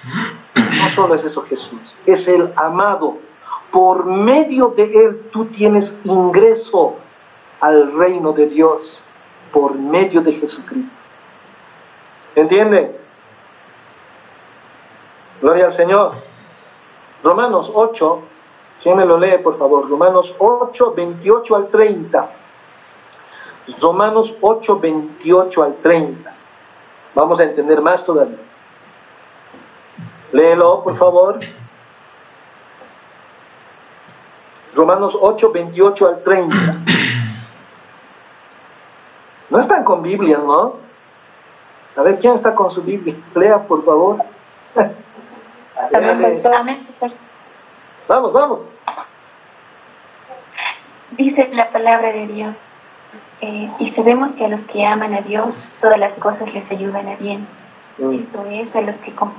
No 0.55 0.89
solo 0.89 1.15
es 1.15 1.25
eso 1.25 1.43
Jesús, 1.43 1.97
es 2.07 2.29
el 2.29 2.53
amado. 2.57 3.19
Por 3.71 4.07
medio 4.07 4.69
de 4.69 5.05
Él 5.05 5.23
tú 5.31 5.47
tienes 5.47 5.99
ingreso 6.05 6.97
al 7.61 7.93
reino 7.93 8.33
de 8.33 8.47
Dios, 8.47 9.01
por 9.53 9.75
medio 9.75 10.23
de 10.23 10.33
Jesucristo. 10.33 10.97
¿Entiende? 12.35 13.00
Gloria 15.41 15.67
al 15.67 15.73
Señor. 15.73 16.13
Romanos 17.23 17.73
8, 17.75 18.23
¿quién 18.83 18.97
me 18.97 19.05
lo 19.05 19.19
lee 19.19 19.39
por 19.43 19.55
favor? 19.55 19.89
Romanos 19.89 20.35
8, 20.39 20.95
28 20.95 21.57
al 21.57 21.69
30. 21.69 22.31
Romanos 23.81 24.37
8, 24.41 24.81
28 24.81 25.63
al 25.63 25.75
30. 25.77 26.35
Vamos 27.15 27.41
a 27.41 27.45
entender 27.45 27.81
más 27.81 28.05
todavía. 28.05 28.39
Léelo, 30.33 30.83
por 30.83 30.95
favor. 30.95 31.41
Romanos 34.75 35.19
8, 35.21 35.53
28 35.53 36.07
al 36.07 36.23
30. 36.23 36.57
No 39.51 39.59
están 39.59 39.85
con 39.85 40.03
Biblia, 40.03 40.39
¿no? 40.39 40.75
A 41.97 42.03
ver, 42.03 42.19
¿quién 42.19 42.35
está 42.35 42.55
con 42.55 42.71
su 42.71 42.83
Biblia? 42.83 43.17
Lea, 43.35 43.59
por 43.67 43.85
favor. 43.85 44.19
Vamos, 48.09 48.33
vamos. 48.33 48.73
Dice 51.13 51.49
la 51.53 51.71
palabra 51.71 52.13
de 52.13 52.27
Dios. 52.27 52.55
Eh, 53.41 53.71
y 53.79 53.91
sabemos 53.93 54.35
que 54.35 54.45
a 54.45 54.49
los 54.49 54.61
que 54.63 54.85
aman 54.85 55.15
a 55.15 55.23
Dios, 55.23 55.49
todas 55.81 55.99
las 55.99 56.13
cosas 56.15 56.53
les 56.53 56.71
ayudan 56.71 57.09
a 57.09 57.17
bien. 57.17 57.47
Mm. 57.99 58.15
Esto 58.15 58.45
es, 58.47 58.77
a 58.77 58.81
los 58.83 58.97
que 58.97 59.13
con 59.15 59.33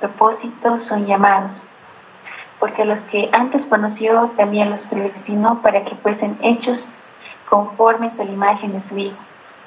propósito 0.00 0.80
son 0.88 1.06
llamados. 1.06 1.50
Porque 2.58 2.82
a 2.82 2.86
los 2.86 2.98
que 3.10 3.28
antes 3.32 3.62
conoció, 3.66 4.30
también 4.36 4.70
los 4.70 4.80
predestinó 4.90 5.60
para 5.62 5.84
que 5.84 5.94
fuesen 5.96 6.36
hechos 6.42 6.78
conformes 7.48 8.18
a 8.18 8.24
la 8.24 8.30
imagen 8.30 8.72
de 8.72 8.88
su 8.88 8.98
Hijo, 8.98 9.16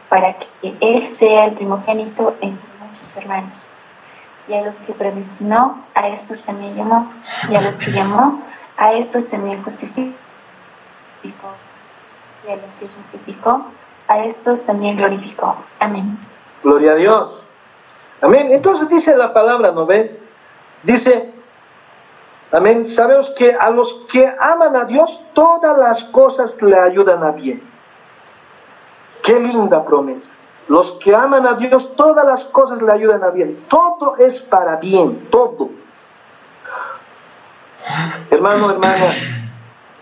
para 0.10 0.34
que 0.34 0.74
Él 0.82 1.16
sea 1.20 1.46
el 1.46 1.54
primogénito 1.54 2.36
entre 2.42 2.68
muchos 2.80 3.18
hermanos. 3.18 3.67
Y 4.48 4.54
a 4.54 4.62
los 4.62 4.76
que 4.86 4.94
predestinó, 4.94 5.84
a 5.94 6.08
estos 6.08 6.42
también 6.44 6.76
llamó. 6.76 7.12
Y 7.50 7.56
a 7.56 7.62
los 7.62 7.76
que 7.76 7.92
llamó, 7.92 8.42
a 8.78 8.94
estos 8.94 9.28
también 9.30 9.62
justificó. 9.64 10.14
Y 11.24 12.52
a 12.52 12.56
los 12.56 12.66
que 12.80 12.88
justificó, 12.88 13.66
a 14.08 14.20
estos 14.20 14.66
también 14.66 14.96
glorificó. 14.96 15.58
Amén. 15.80 16.18
Gloria 16.64 16.92
a 16.94 16.96
Dios. 16.96 17.48
Amén. 18.22 18.52
Entonces 18.52 18.88
dice 18.90 19.16
la 19.18 19.34
palabra, 19.34 19.72
¿no 19.72 19.86
ven? 19.86 20.18
Dice, 20.84 21.32
amén, 22.52 22.86
sabemos 22.86 23.30
que 23.32 23.54
a 23.54 23.70
los 23.70 24.06
que 24.12 24.34
aman 24.40 24.76
a 24.76 24.86
Dios, 24.86 25.26
todas 25.34 25.78
las 25.78 26.06
cosas 26.06 26.62
le 26.62 26.80
ayudan 26.80 27.24
a 27.24 27.32
bien. 27.32 27.62
Qué 29.24 29.40
linda 29.40 29.84
promesa. 29.84 30.34
Los 30.68 30.92
que 30.92 31.16
aman 31.16 31.48
a 31.48 31.54
Dios, 31.54 31.96
todas 31.96 32.26
las 32.26 32.44
cosas 32.46 32.82
le 32.82 32.92
ayudan 32.92 33.24
a 33.24 33.30
bien. 33.30 33.66
Todo 33.70 34.18
es 34.18 34.42
para 34.42 34.76
bien, 34.76 35.28
todo. 35.30 35.70
Hermano, 38.30 38.70
hermana, 38.72 39.14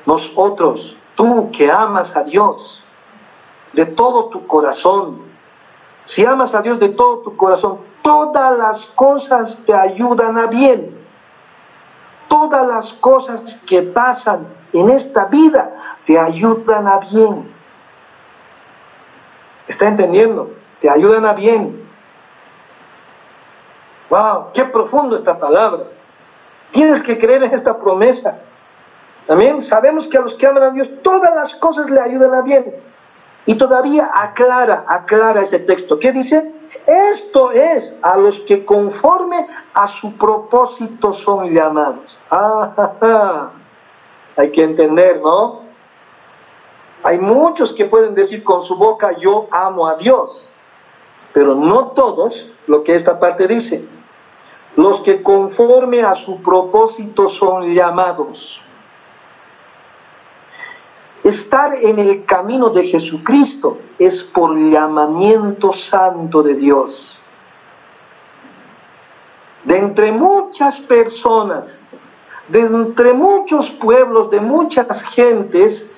nosotros, 0.06 0.98
tú 1.16 1.52
que 1.52 1.72
amas 1.72 2.16
a 2.16 2.24
Dios, 2.24 2.84
de 3.74 3.86
todo 3.86 4.26
tu 4.26 4.48
corazón. 4.48 5.20
Si 6.04 6.26
amas 6.26 6.56
a 6.56 6.62
Dios 6.62 6.80
de 6.80 6.90
todo 6.90 7.20
tu 7.20 7.36
corazón, 7.36 7.80
todas 8.02 8.58
las 8.58 8.86
cosas 8.88 9.64
te 9.66 9.74
ayudan 9.74 10.38
a 10.38 10.48
bien. 10.48 10.96
Todas 12.28 12.68
las 12.68 12.94
cosas 12.94 13.62
que 13.68 13.82
pasan 13.82 14.48
en 14.74 14.90
esta 14.90 15.26
vida 15.26 15.76
te 16.06 16.18
ayudan 16.18 16.88
a 16.88 16.98
bien. 17.00 17.55
¿Está 19.68 19.88
entendiendo? 19.88 20.52
Te 20.80 20.90
ayudan 20.90 21.26
a 21.26 21.34
bien. 21.34 21.84
¡Wow! 24.10 24.48
¡Qué 24.54 24.66
profundo 24.66 25.16
esta 25.16 25.38
palabra! 25.40 25.84
Tienes 26.72 27.02
que 27.02 27.18
creer 27.18 27.44
en 27.44 27.54
esta 27.54 27.78
promesa. 27.80 28.40
Amén. 29.28 29.62
Sabemos 29.62 30.08
que 30.08 30.18
a 30.18 30.22
los 30.22 30.36
que 30.36 30.46
aman 30.46 30.64
a 30.64 30.70
Dios 30.70 30.90
todas 31.02 31.34
las 31.34 31.56
cosas 31.56 31.90
le 31.90 32.00
ayudan 32.00 32.34
a 32.34 32.42
bien. 32.42 32.76
Y 33.48 33.56
todavía 33.56 34.10
aclara, 34.14 34.86
aclara 34.88 35.42
ese 35.42 35.60
texto. 35.60 36.00
¿Qué 36.00 36.12
dice? 36.12 36.54
Esto 36.86 37.52
es 37.52 37.98
a 38.02 38.18
los 38.18 38.40
que 38.42 38.66
conforme 38.66 39.48
a 39.74 39.88
su 39.88 40.18
propósito 40.18 41.14
son 41.14 41.52
llamados. 41.54 42.20
Ah, 42.30 43.50
Hay 44.36 44.52
que 44.52 44.64
entender, 44.64 45.22
¿no? 45.22 45.65
Hay 47.06 47.20
muchos 47.20 47.72
que 47.72 47.86
pueden 47.86 48.16
decir 48.16 48.44
con 48.44 48.64
su 48.64 48.78
boca 48.78 49.16
yo 49.16 49.48
amo 49.52 49.88
a 49.88 49.94
Dios, 49.94 50.48
pero 51.34 51.54
no 51.54 51.90
todos 51.90 52.48
lo 52.66 52.84
que 52.84 52.96
esta 52.96 53.20
parte 53.20 53.48
dice. 53.48 53.88
Los 54.76 55.02
que 55.02 55.22
conforme 55.22 56.02
a 56.02 56.16
su 56.16 56.42
propósito 56.42 57.30
son 57.30 57.76
llamados. 57.76 58.64
Estar 61.24 61.76
en 61.76 62.00
el 62.00 62.26
camino 62.26 62.72
de 62.72 62.88
Jesucristo 62.88 63.78
es 64.00 64.24
por 64.24 64.58
llamamiento 64.58 65.72
santo 65.72 66.42
de 66.42 66.56
Dios. 66.56 67.20
De 69.64 69.78
entre 69.78 70.12
muchas 70.12 70.80
personas, 70.82 71.92
de 72.48 72.62
entre 72.62 73.14
muchos 73.14 73.70
pueblos, 73.70 74.32
de 74.32 74.42
muchas 74.42 75.04
gentes, 75.04 75.92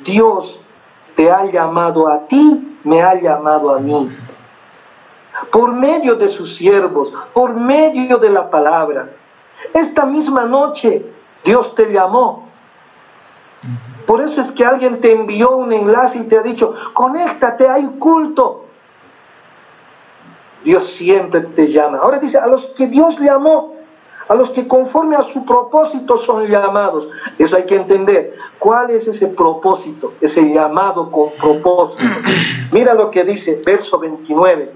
Dios 0.00 0.60
te 1.14 1.30
ha 1.30 1.44
llamado 1.44 2.08
a 2.08 2.26
ti, 2.26 2.78
me 2.84 3.02
ha 3.02 3.14
llamado 3.14 3.74
a 3.74 3.78
mí. 3.78 4.10
Por 5.50 5.72
medio 5.72 6.16
de 6.16 6.28
sus 6.28 6.54
siervos, 6.54 7.12
por 7.32 7.54
medio 7.54 8.18
de 8.18 8.30
la 8.30 8.50
palabra. 8.50 9.10
Esta 9.72 10.04
misma 10.04 10.44
noche 10.44 11.04
Dios 11.44 11.74
te 11.74 11.92
llamó 11.92 12.44
por 14.06 14.20
eso 14.20 14.40
es 14.40 14.52
que 14.52 14.64
alguien 14.64 15.00
te 15.00 15.12
envió 15.12 15.56
un 15.56 15.72
enlace 15.72 16.18
y 16.18 16.24
te 16.24 16.36
ha 16.36 16.42
dicho, 16.42 16.74
conéctate, 16.92 17.68
hay 17.68 17.86
culto. 17.98 18.66
Dios 20.62 20.84
siempre 20.84 21.40
te 21.40 21.68
llama. 21.68 21.98
Ahora 21.98 22.18
dice, 22.18 22.38
a 22.38 22.46
los 22.46 22.66
que 22.66 22.86
Dios 22.86 23.18
llamó, 23.18 23.73
a 24.28 24.34
los 24.34 24.50
que 24.50 24.66
conforme 24.66 25.16
a 25.16 25.22
su 25.22 25.44
propósito 25.44 26.16
son 26.16 26.46
llamados. 26.48 27.08
Eso 27.38 27.56
hay 27.56 27.64
que 27.64 27.76
entender. 27.76 28.36
¿Cuál 28.58 28.90
es 28.90 29.06
ese 29.06 29.28
propósito? 29.28 30.12
Ese 30.20 30.52
llamado 30.52 31.10
con 31.10 31.32
propósito. 31.32 32.04
Mira 32.72 32.94
lo 32.94 33.10
que 33.10 33.24
dice 33.24 33.62
verso 33.64 33.98
29. 33.98 34.72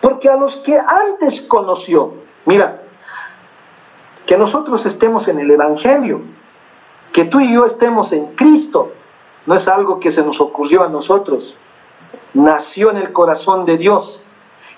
Porque 0.00 0.28
a 0.28 0.36
los 0.36 0.56
que 0.56 0.78
antes 0.78 1.42
conoció, 1.42 2.14
mira, 2.46 2.82
que 4.26 4.36
nosotros 4.36 4.86
estemos 4.86 5.28
en 5.28 5.38
el 5.38 5.50
Evangelio, 5.50 6.20
que 7.12 7.24
tú 7.24 7.40
y 7.40 7.52
yo 7.52 7.64
estemos 7.64 8.12
en 8.12 8.26
Cristo 8.34 8.92
no 9.46 9.54
es 9.54 9.68
algo 9.68 10.00
que 10.00 10.10
se 10.10 10.24
nos 10.24 10.40
ocurrió 10.40 10.84
a 10.84 10.88
nosotros. 10.88 11.56
Nació 12.32 12.90
en 12.90 12.96
el 12.96 13.12
corazón 13.12 13.66
de 13.66 13.76
Dios 13.76 14.22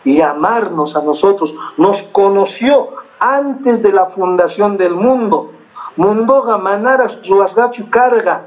y 0.04 0.20
amarnos 0.20 0.96
a 0.96 1.02
nosotros. 1.02 1.54
Nos 1.76 2.02
conoció 2.02 2.90
antes 3.18 3.82
de 3.82 3.92
la 3.92 4.06
fundación 4.06 4.76
del 4.76 4.94
mundo. 4.94 5.52
Mundoga 5.96 6.58
manara 6.58 7.08
suasgachu 7.08 7.90
carga. 7.90 8.42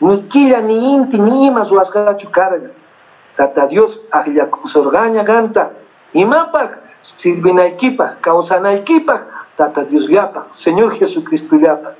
Ni 0.00 0.22
quilla 0.28 0.60
ni 0.60 0.94
inti 0.94 1.18
ni 1.18 1.46
ima 1.46 1.64
suasgachu 1.64 2.30
carga. 2.30 2.70
Tata 3.36 3.66
Dios 3.66 4.02
ahillakusorgaña 4.10 5.22
ganta. 5.22 5.72
Imapak 6.12 6.80
sirvinaikipak, 7.02 8.20
causanaikipak. 8.20 9.26
Tata 9.56 9.84
Dios 9.84 10.08
yapa. 10.08 10.46
Señor 10.50 10.92
Jesucristo 10.92 11.56
yapa. 11.56 11.94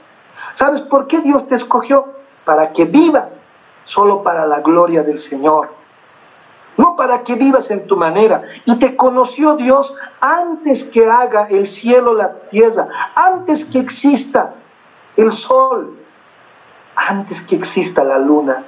¿Sabes 0.53 0.83
por 0.83 1.07
qué 1.07 1.21
Dios 1.21 1.47
te 1.49 1.55
escogió? 1.55 2.07
Para 2.45 2.73
que 2.73 2.85
vivas 2.85 3.45
solo 3.85 4.23
para 4.23 4.47
la 4.47 4.61
gloria 4.61 5.03
del 5.03 5.19
Señor. 5.19 5.69
No 6.77 6.95
para 6.95 7.23
que 7.23 7.35
vivas 7.35 7.71
en 7.71 7.87
tu 7.87 7.97
manera. 7.97 8.43
Y 8.65 8.77
te 8.77 8.97
conoció 8.97 9.57
Dios 9.57 9.95
antes 10.21 10.85
que 10.85 11.09
haga 11.09 11.47
el 11.49 11.67
cielo, 11.67 12.15
la 12.15 12.35
tierra, 12.51 12.89
antes 13.15 13.65
que 13.65 13.79
exista 13.79 14.55
el 15.17 15.33
sol, 15.33 15.97
antes 16.95 17.41
que 17.41 17.57
exista 17.57 18.05
la 18.05 18.19
luna, 18.19 18.65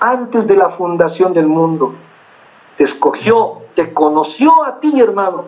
antes 0.00 0.46
de 0.46 0.56
la 0.56 0.70
fundación 0.70 1.34
del 1.34 1.46
mundo. 1.46 1.94
Te 2.76 2.84
escogió, 2.84 3.58
te 3.74 3.92
conoció 3.92 4.64
a 4.64 4.80
ti, 4.80 5.00
hermano. 5.00 5.44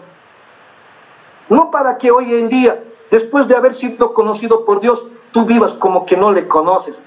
No 1.48 1.70
para 1.70 1.98
que 1.98 2.10
hoy 2.10 2.34
en 2.34 2.48
día, 2.48 2.82
después 3.10 3.48
de 3.48 3.56
haber 3.56 3.74
sido 3.74 4.14
conocido 4.14 4.64
por 4.64 4.80
Dios, 4.80 5.06
tú 5.32 5.44
vivas 5.44 5.74
como 5.74 6.06
que 6.06 6.16
no 6.16 6.32
le 6.32 6.48
conoces. 6.48 7.04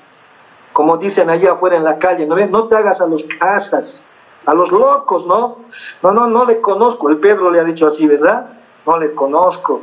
Como 0.74 0.98
dicen 0.98 1.30
allá 1.30 1.54
afuera 1.54 1.76
en 1.76 1.84
la 1.84 1.98
calle, 1.98 2.28
¿no, 2.28 2.36
no 2.36 2.68
te 2.68 2.76
hagas 2.76 3.02
a 3.02 3.08
los 3.08 3.24
casas, 3.24 4.04
a 4.48 4.54
los 4.54 4.72
locos, 4.72 5.28
¿no? 5.28 5.58
No, 6.02 6.12
no, 6.14 6.26
no 6.26 6.46
le 6.46 6.62
conozco. 6.62 7.10
El 7.10 7.18
Pedro 7.18 7.52
le 7.52 7.60
ha 7.60 7.66
dicho 7.66 7.86
así, 7.86 8.08
¿verdad? 8.08 8.48
No 8.86 8.98
le 8.98 9.14
conozco. 9.14 9.82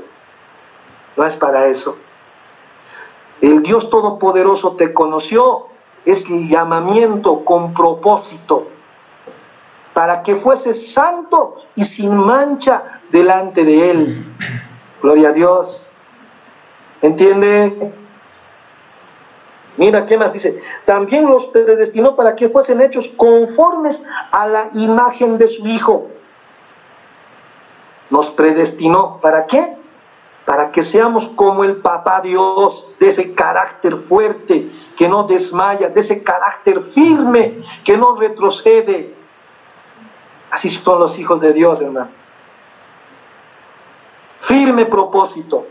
No 1.17 1.25
es 1.27 1.37
para 1.37 1.67
eso. 1.67 1.99
El 3.43 3.63
Dios 3.63 3.91
Todopoderoso 3.91 4.73
te 4.73 4.95
conoció. 4.95 5.67
Es 6.07 6.27
llamamiento 6.29 7.45
con 7.45 7.75
propósito 7.75 8.67
para 9.93 10.23
que 10.23 10.35
fuese 10.35 10.73
santo 10.73 11.57
y 11.77 11.85
sin 11.85 12.17
mancha 12.17 13.01
delante 13.11 13.65
de 13.65 13.91
Él. 13.91 14.25
Gloria 15.03 15.29
a 15.29 15.33
Dios. 15.33 15.87
¿Entiende? 17.03 17.93
Mira, 19.77 20.07
¿qué 20.07 20.17
más 20.17 20.33
dice? 20.33 20.63
También 20.85 21.27
los 21.27 21.49
predestinó 21.49 22.15
para 22.15 22.37
que 22.37 22.49
fuesen 22.49 22.81
hechos 22.81 23.09
conformes 23.09 24.05
a 24.31 24.47
la 24.47 24.69
imagen 24.75 25.37
de 25.37 25.49
su 25.49 25.67
Hijo. 25.67 26.09
Nos 28.11 28.31
predestinó. 28.31 29.19
¿Para 29.21 29.47
qué? 29.47 29.77
Para 30.45 30.71
que 30.71 30.83
seamos 30.83 31.27
como 31.27 31.65
el 31.65 31.77
Papá 31.77 32.21
Dios, 32.21 32.91
de 33.01 33.09
ese 33.09 33.35
carácter 33.35 33.99
fuerte 33.99 34.71
que 34.97 35.09
no 35.09 35.25
desmaya, 35.25 35.89
de 35.89 36.01
ese 36.01 36.23
carácter 36.23 36.83
firme 36.83 37.65
que 37.83 37.97
no 37.97 38.15
retrocede. 38.15 39.15
Así 40.51 40.71
son 40.71 41.01
los 41.01 41.19
hijos 41.19 41.41
de 41.41 41.53
Dios, 41.53 41.81
hermano. 41.81 42.11
Firme 44.39 44.87
propósito. 44.87 45.67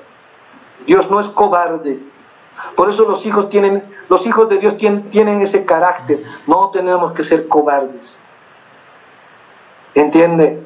Dios 0.86 1.10
no 1.10 1.22
es 1.22 1.30
cobarde. 1.30 2.13
Por 2.76 2.90
eso 2.90 3.08
los 3.08 3.26
hijos 3.26 3.50
tienen, 3.50 3.84
los 4.10 4.26
hijos 4.26 4.50
de 4.50 4.58
Dios 4.58 4.78
tienen, 4.78 5.42
ese 5.42 5.66
carácter. 5.66 6.24
No 6.48 6.70
tenemos 6.70 7.12
que 7.12 7.24
ser 7.24 7.48
cobardes. 7.48 8.22
¿Entiende? 9.94 10.66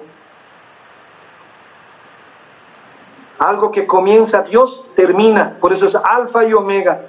Algo 3.39 3.71
que 3.71 3.85
comienza 3.85 4.43
Dios 4.43 4.87
termina. 4.95 5.57
Por 5.59 5.73
eso 5.73 5.85
es 5.85 5.95
alfa 5.95 6.45
y 6.45 6.53
omega. 6.53 7.01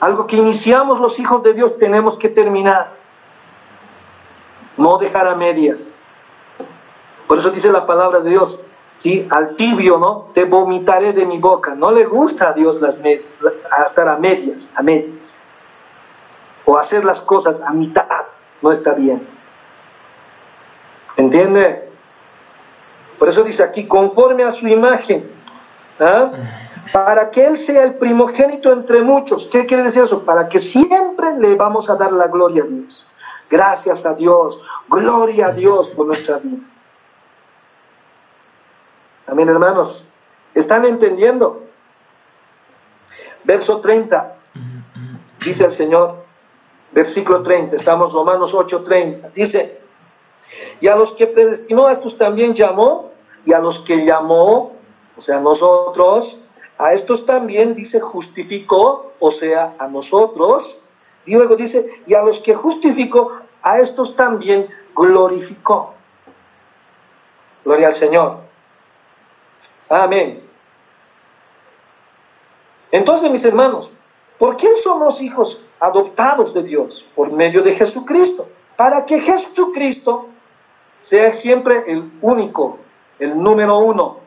Algo 0.00 0.26
que 0.26 0.36
iniciamos 0.36 1.00
los 1.00 1.18
hijos 1.18 1.42
de 1.42 1.54
Dios 1.54 1.78
tenemos 1.78 2.18
que 2.18 2.28
terminar. 2.28 2.90
No 4.76 4.98
dejar 4.98 5.28
a 5.28 5.34
medias. 5.34 5.94
Por 7.26 7.38
eso 7.38 7.50
dice 7.50 7.72
la 7.72 7.86
palabra 7.86 8.20
de 8.20 8.30
Dios, 8.30 8.60
¿sí? 8.96 9.26
Al 9.30 9.56
tibio, 9.56 9.98
¿no? 9.98 10.28
Te 10.32 10.44
vomitaré 10.44 11.12
de 11.12 11.26
mi 11.26 11.38
boca. 11.38 11.74
No 11.74 11.90
le 11.90 12.04
gusta 12.04 12.50
a 12.50 12.52
Dios 12.52 12.80
las 12.80 12.98
estar 13.84 14.08
a 14.08 14.16
medias, 14.16 14.70
a 14.74 14.82
medias. 14.82 15.36
O 16.64 16.76
hacer 16.78 17.04
las 17.04 17.20
cosas 17.20 17.60
a 17.60 17.70
mitad, 17.70 18.24
no 18.60 18.72
está 18.72 18.94
bien. 18.94 19.26
¿Entiende? 21.16 21.88
Por 23.18 23.28
eso 23.28 23.42
dice 23.44 23.62
aquí, 23.62 23.86
conforme 23.86 24.44
a 24.44 24.52
su 24.52 24.68
imagen, 24.68 25.30
¿ah? 26.00 26.32
para 26.92 27.30
que 27.30 27.46
Él 27.46 27.56
sea 27.56 27.84
el 27.84 27.94
primogénito 27.94 28.72
entre 28.72 29.00
muchos. 29.00 29.48
¿Qué 29.50 29.64
quiere 29.64 29.84
decir 29.84 30.02
eso? 30.02 30.24
Para 30.24 30.48
que 30.48 30.60
siempre 30.60 31.34
le 31.38 31.54
vamos 31.54 31.88
a 31.88 31.96
dar 31.96 32.12
la 32.12 32.26
gloria 32.26 32.64
a 32.64 32.66
Dios. 32.66 33.06
Gracias 33.48 34.04
a 34.04 34.14
Dios, 34.14 34.62
gloria 34.88 35.46
a 35.46 35.52
Dios 35.52 35.88
por 35.88 36.06
nuestra 36.06 36.38
vida. 36.38 36.62
Amén, 39.26 39.48
hermanos. 39.48 40.04
¿Están 40.54 40.84
entendiendo? 40.84 41.62
Verso 43.44 43.80
30. 43.80 44.36
Dice 45.44 45.64
el 45.64 45.72
Señor, 45.72 46.24
versículo 46.92 47.42
30, 47.42 47.76
estamos 47.76 48.12
Romanos 48.14 48.54
8, 48.54 48.84
30. 48.84 49.28
Dice, 49.30 49.80
y 50.80 50.88
a 50.88 50.96
los 50.96 51.12
que 51.12 51.26
predestinó 51.26 51.86
a 51.86 51.92
estos 51.92 52.16
también 52.16 52.54
llamó, 52.54 53.10
y 53.44 53.52
a 53.52 53.58
los 53.58 53.80
que 53.80 54.04
llamó, 54.04 54.72
o 55.16 55.20
sea, 55.20 55.40
nosotros, 55.40 56.44
a 56.78 56.92
estos 56.92 57.26
también, 57.26 57.74
dice, 57.74 58.00
justificó, 58.00 59.12
o 59.18 59.30
sea, 59.30 59.74
a 59.78 59.88
nosotros. 59.88 60.82
Y 61.24 61.34
luego 61.34 61.56
dice, 61.56 62.02
y 62.06 62.14
a 62.14 62.22
los 62.22 62.40
que 62.40 62.54
justificó, 62.54 63.32
a 63.62 63.78
estos 63.78 64.14
también 64.14 64.68
glorificó. 64.94 65.94
Gloria 67.64 67.88
al 67.88 67.94
Señor. 67.94 68.45
Amén. 69.88 70.42
Entonces, 72.90 73.30
mis 73.30 73.44
hermanos, 73.44 73.92
¿por 74.38 74.56
quién 74.56 74.76
somos 74.76 75.20
hijos 75.20 75.64
adoptados 75.80 76.54
de 76.54 76.62
Dios? 76.62 77.06
Por 77.14 77.30
medio 77.32 77.62
de 77.62 77.74
Jesucristo. 77.74 78.48
Para 78.76 79.06
que 79.06 79.20
Jesucristo 79.20 80.28
sea 81.00 81.32
siempre 81.32 81.84
el 81.86 82.10
único, 82.20 82.78
el 83.18 83.40
número 83.40 83.78
uno. 83.78 84.18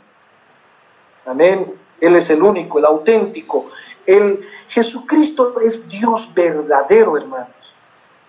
Amén. 1.25 1.73
Él 1.99 2.15
es 2.15 2.29
el 2.29 2.41
único, 2.41 2.79
el 2.79 2.85
auténtico. 2.85 3.67
El 4.05 4.39
Jesucristo 4.67 5.59
es 5.61 5.87
Dios 5.89 6.33
verdadero, 6.33 7.17
hermanos. 7.17 7.75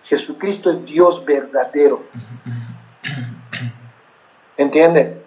Jesucristo 0.03 0.69
es 0.69 0.85
Dios 0.85 1.25
verdadero. 1.25 2.03
¿Entienden? 4.57 5.20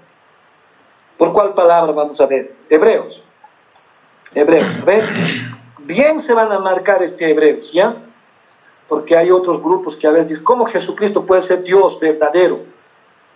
¿Por 1.18 1.32
cuál 1.32 1.54
palabra 1.54 1.92
vamos 1.92 2.20
a 2.20 2.26
ver? 2.26 2.54
Hebreos. 2.68 3.26
Hebreos, 4.34 4.84
a. 4.84 5.08
Bien 5.78 6.20
se 6.20 6.34
van 6.34 6.50
a 6.50 6.58
marcar 6.58 7.02
este 7.02 7.30
Hebreos, 7.30 7.72
¿ya? 7.72 7.96
porque 8.88 9.16
hay 9.16 9.30
otros 9.30 9.62
grupos 9.62 9.96
que 9.96 10.06
a 10.06 10.10
veces 10.10 10.28
dicen, 10.28 10.44
¿cómo 10.44 10.66
Jesucristo 10.66 11.24
puede 11.24 11.40
ser 11.40 11.62
Dios 11.62 11.98
verdadero? 12.00 12.60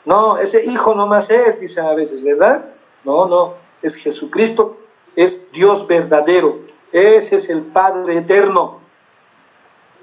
No, 0.04 0.38
ese 0.38 0.64
hijo 0.64 0.94
nomás 0.94 1.30
es, 1.30 1.60
dicen 1.60 1.86
a 1.86 1.94
veces, 1.94 2.22
¿verdad? 2.22 2.66
No, 3.04 3.26
no, 3.26 3.54
es 3.82 3.96
Jesucristo, 3.96 4.78
es 5.16 5.50
Dios 5.52 5.86
verdadero, 5.86 6.60
ese 6.92 7.36
es 7.36 7.50
el 7.50 7.62
Padre 7.62 8.18
eterno, 8.18 8.80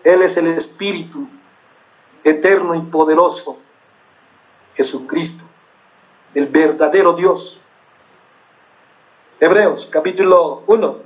Él 0.04 0.22
es 0.22 0.38
el 0.38 0.48
Espíritu 0.48 1.28
eterno 2.24 2.76
y 2.76 2.82
poderoso, 2.82 3.58
Jesucristo, 4.76 5.46
el 6.34 6.48
verdadero 6.48 7.14
Dios. 7.14 7.62
Hebreos 9.38 9.90
capítulo 9.92 10.64
1. 10.68 10.98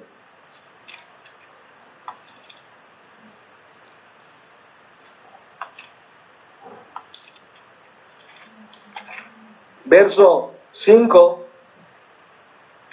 Verso 9.85 10.53
5 10.71 11.45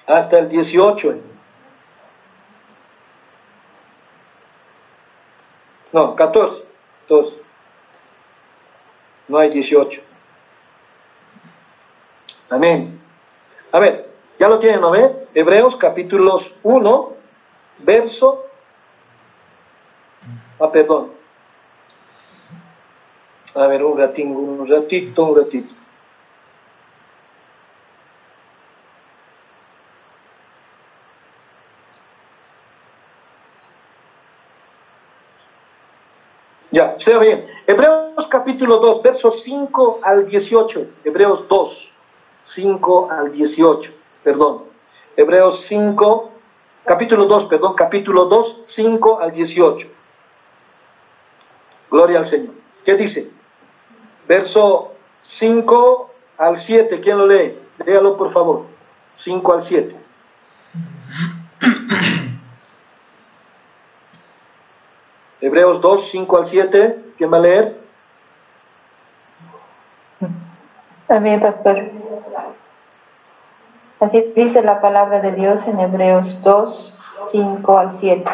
hasta 0.06 0.38
el 0.38 0.48
18. 0.48 1.18
No, 5.92 6.16
14. 6.16 6.66
14. 7.02 7.42
No 9.28 9.38
hay 9.38 9.50
18. 9.50 10.02
Amén. 12.48 12.98
A 13.72 13.78
ver, 13.80 14.10
ya 14.38 14.48
lo 14.48 14.58
tienen, 14.58 14.80
¿no 14.80 14.90
ve? 14.90 15.25
Hebreos 15.36 15.76
capítulos 15.76 16.60
1, 16.62 17.12
verso. 17.80 18.46
Ah, 20.58 20.72
perdón. 20.72 21.12
A 23.54 23.66
ver, 23.66 23.84
un 23.84 23.98
ratito, 23.98 24.28
un 24.30 24.66
ratito, 24.66 25.24
un 25.24 25.36
ratito. 25.36 25.74
Ya, 36.70 36.98
sea 36.98 37.18
bien. 37.18 37.46
Hebreos 37.66 38.26
capítulo 38.30 38.78
2, 38.78 39.02
versos 39.02 39.42
5 39.42 40.00
al 40.02 40.26
18. 40.26 40.86
Hebreos 41.04 41.46
2, 41.46 41.92
5 42.40 43.08
al 43.10 43.30
18. 43.32 43.92
Perdón. 44.24 44.75
Hebreos 45.16 45.62
5, 45.62 46.30
capítulo 46.84 47.24
2, 47.24 47.46
perdón, 47.46 47.74
capítulo 47.74 48.26
2, 48.26 48.60
5 48.64 49.20
al 49.22 49.32
18. 49.32 49.88
Gloria 51.90 52.18
al 52.18 52.26
Señor. 52.26 52.54
¿Qué 52.84 52.96
dice? 52.96 53.30
Verso 54.28 54.92
5 55.20 56.10
al 56.38 56.58
7. 56.58 57.00
¿Quién 57.00 57.16
lo 57.16 57.26
lee? 57.26 57.58
Léalo 57.84 58.16
por 58.18 58.30
favor. 58.30 58.66
5 59.14 59.52
al 59.54 59.62
7. 59.62 59.96
Hebreos 65.40 65.80
2, 65.80 66.08
5 66.10 66.36
al 66.36 66.44
7. 66.44 67.04
¿Quién 67.16 67.32
va 67.32 67.38
a 67.38 67.40
leer? 67.40 67.80
También, 71.06 71.40
pastor. 71.40 71.90
Así 74.00 74.32
dice 74.34 74.62
la 74.62 74.80
palabra 74.80 75.20
de 75.20 75.32
Dios 75.32 75.66
en 75.68 75.80
Hebreos 75.80 76.42
2, 76.42 76.98
5 77.30 77.78
al 77.78 77.90
7. 77.90 78.24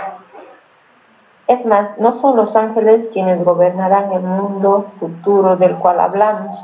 Es 1.47 1.67
más, 1.67 1.99
no 1.99 2.15
son 2.15 2.37
los 2.37 2.57
ángeles 2.57 3.11
quienes 3.13 3.45
gobernarán 3.45 4.13
el 4.13 4.23
mundo 4.23 4.87
futuro 4.99 5.57
del 5.57 5.77
cual 5.77 6.01
hablamos, 6.01 6.57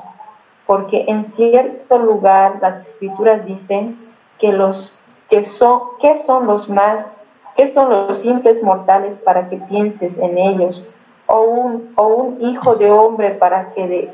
porque 0.66 1.04
en 1.08 1.24
cierto 1.24 1.98
lugar 1.98 2.58
las 2.61 2.82
escrituras 2.88 3.44
dicen 3.44 3.98
que 4.38 4.52
los 4.52 4.94
que 5.30 5.44
son, 5.44 5.80
que 6.00 6.16
son 6.16 6.46
los 6.46 6.68
más 6.68 7.22
¿Qué 7.58 7.66
son 7.66 7.90
los 7.90 8.18
simples 8.18 8.62
mortales 8.62 9.18
para 9.18 9.48
que 9.48 9.56
pienses 9.56 10.16
en 10.18 10.38
ellos? 10.38 10.87
¿O 11.26 11.40
un, 11.42 11.92
o 11.96 12.06
un 12.06 12.40
hijo 12.40 12.76
de 12.76 12.88
hombre 12.88 13.30
para 13.30 13.74
que 13.74 13.88
de 13.88 14.12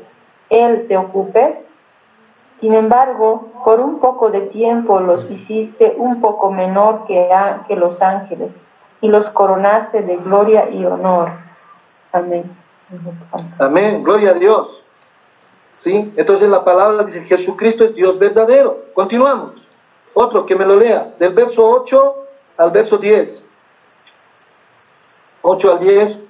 él 0.49 0.87
te 0.87 0.97
ocupes? 0.97 1.69
Sin 2.59 2.73
embargo, 2.73 3.49
por 3.63 3.79
un 3.79 3.99
poco 3.99 4.29
de 4.31 4.41
tiempo 4.41 4.99
los 4.99 5.29
hiciste 5.29 5.95
un 5.97 6.21
poco 6.21 6.51
menor 6.51 7.05
que, 7.05 7.29
que 7.67 7.75
los 7.75 8.01
ángeles 8.01 8.55
y 9.01 9.09
los 9.09 9.29
coronaste 9.29 10.01
de 10.01 10.15
gloria 10.17 10.69
y 10.69 10.85
honor. 10.85 11.29
Amén. 12.11 12.49
Amén, 13.59 14.03
gloria 14.03 14.31
a 14.31 14.33
Dios. 14.33 14.83
¿Sí? 15.77 16.13
Entonces 16.15 16.49
la 16.49 16.63
palabra 16.63 17.03
dice, 17.03 17.21
Jesucristo 17.21 17.83
es 17.83 17.93
Dios 17.93 18.17
verdadero. 18.17 18.85
Continuamos. 18.93 19.67
Otro 20.13 20.45
que 20.45 20.55
me 20.55 20.65
lo 20.65 20.77
lea, 20.77 21.13
del 21.19 21.33
verso 21.33 21.69
8 21.69 22.15
al 22.57 22.71
verso 22.71 22.97
10. 22.97 23.45
8 25.41 25.71
al 25.73 25.79
10. 25.79 26.23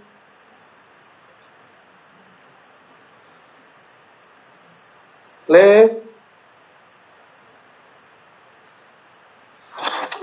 Lee. 5.48 6.02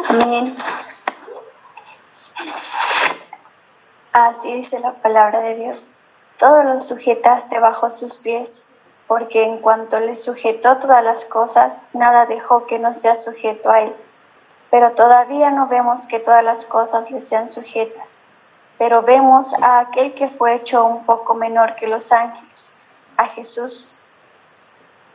Amén. 0.08 0.56
Dice 4.54 4.80
la 4.80 4.92
palabra 4.92 5.40
de 5.40 5.56
Dios. 5.56 5.94
Todo 6.38 6.62
lo 6.62 6.78
sujetaste 6.78 7.58
bajo 7.58 7.90
sus 7.90 8.16
pies, 8.16 8.74
porque 9.06 9.44
en 9.44 9.58
cuanto 9.58 10.00
le 10.00 10.14
sujetó 10.14 10.78
todas 10.78 11.02
las 11.02 11.24
cosas, 11.24 11.82
nada 11.92 12.26
dejó 12.26 12.66
que 12.66 12.78
no 12.78 12.94
sea 12.94 13.14
sujeto 13.14 13.70
a 13.70 13.80
él 13.80 13.94
pero 14.72 14.92
todavía 14.92 15.50
no 15.50 15.66
vemos 15.66 16.06
que 16.06 16.18
todas 16.18 16.42
las 16.42 16.64
cosas 16.64 17.10
le 17.10 17.20
sean 17.20 17.46
sujetas. 17.46 18.22
Pero 18.78 19.02
vemos 19.02 19.52
a 19.52 19.80
aquel 19.80 20.14
que 20.14 20.28
fue 20.28 20.54
hecho 20.54 20.86
un 20.86 21.04
poco 21.04 21.34
menor 21.34 21.74
que 21.74 21.86
los 21.86 22.10
ángeles, 22.10 22.78
a 23.18 23.26
Jesús, 23.26 23.94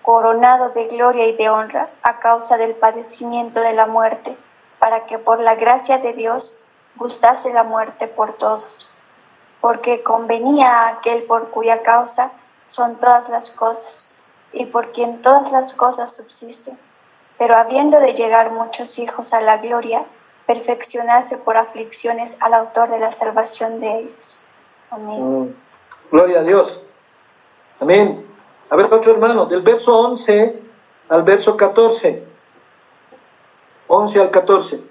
coronado 0.03 0.69
de 0.69 0.85
gloria 0.85 1.25
y 1.25 1.35
de 1.35 1.49
honra 1.49 1.89
a 2.03 2.19
causa 2.19 2.57
del 2.57 2.75
padecimiento 2.75 3.59
de 3.59 3.73
la 3.73 3.87
muerte, 3.87 4.37
para 4.77 5.07
que 5.07 5.17
por 5.17 5.39
la 5.39 5.55
gracia 5.55 5.97
de 5.97 6.13
Dios 6.13 6.63
gustase 6.95 7.51
la 7.51 7.63
muerte 7.63 8.07
por 8.07 8.33
todos. 8.33 8.93
Porque 9.61 10.03
convenía 10.03 10.69
a 10.69 10.87
aquel 10.89 11.23
por 11.23 11.49
cuya 11.49 11.81
causa 11.81 12.31
son 12.65 12.99
todas 12.99 13.29
las 13.29 13.49
cosas, 13.51 14.15
y 14.53 14.65
por 14.65 14.91
quien 14.91 15.21
todas 15.21 15.51
las 15.51 15.73
cosas 15.73 16.15
subsisten 16.15 16.77
pero 17.37 17.55
habiendo 17.55 17.99
de 17.99 18.13
llegar 18.13 18.51
muchos 18.51 18.97
hijos 18.99 19.33
a 19.33 19.41
la 19.41 19.57
gloria, 19.57 20.03
perfeccionarse 20.45 21.37
por 21.37 21.57
aflicciones 21.57 22.41
al 22.41 22.53
autor 22.53 22.89
de 22.89 22.99
la 22.99 23.11
salvación 23.11 23.79
de 23.79 23.99
ellos. 23.99 24.39
Amén. 24.89 25.41
Mm. 25.41 25.55
Gloria 26.11 26.39
a 26.39 26.43
Dios. 26.43 26.81
Amén. 27.79 28.25
A 28.69 28.75
ver, 28.75 28.91
otro 28.91 29.11
hermano, 29.11 29.45
del 29.45 29.61
verso 29.61 29.97
11 29.99 30.61
al 31.09 31.23
verso 31.23 31.55
14. 31.55 32.23
11 33.87 34.21
al 34.21 34.31
14. 34.31 34.81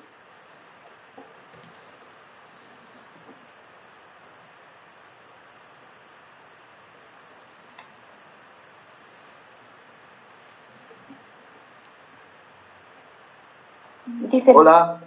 Hola. 14.54 15.00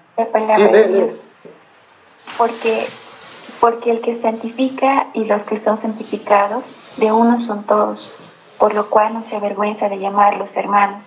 Porque, 2.37 2.87
porque 3.59 3.91
el 3.91 4.01
que 4.01 4.21
santifica 4.21 5.07
y 5.13 5.25
los 5.25 5.41
que 5.43 5.61
son 5.61 5.81
santificados, 5.81 6.63
de 6.97 7.11
uno 7.11 7.45
son 7.45 7.63
todos, 7.63 8.13
por 8.57 8.73
lo 8.73 8.89
cual 8.89 9.13
no 9.13 9.23
se 9.29 9.37
avergüenza 9.37 9.87
de 9.87 9.99
llamarlos 9.99 10.49
hermanos, 10.55 11.01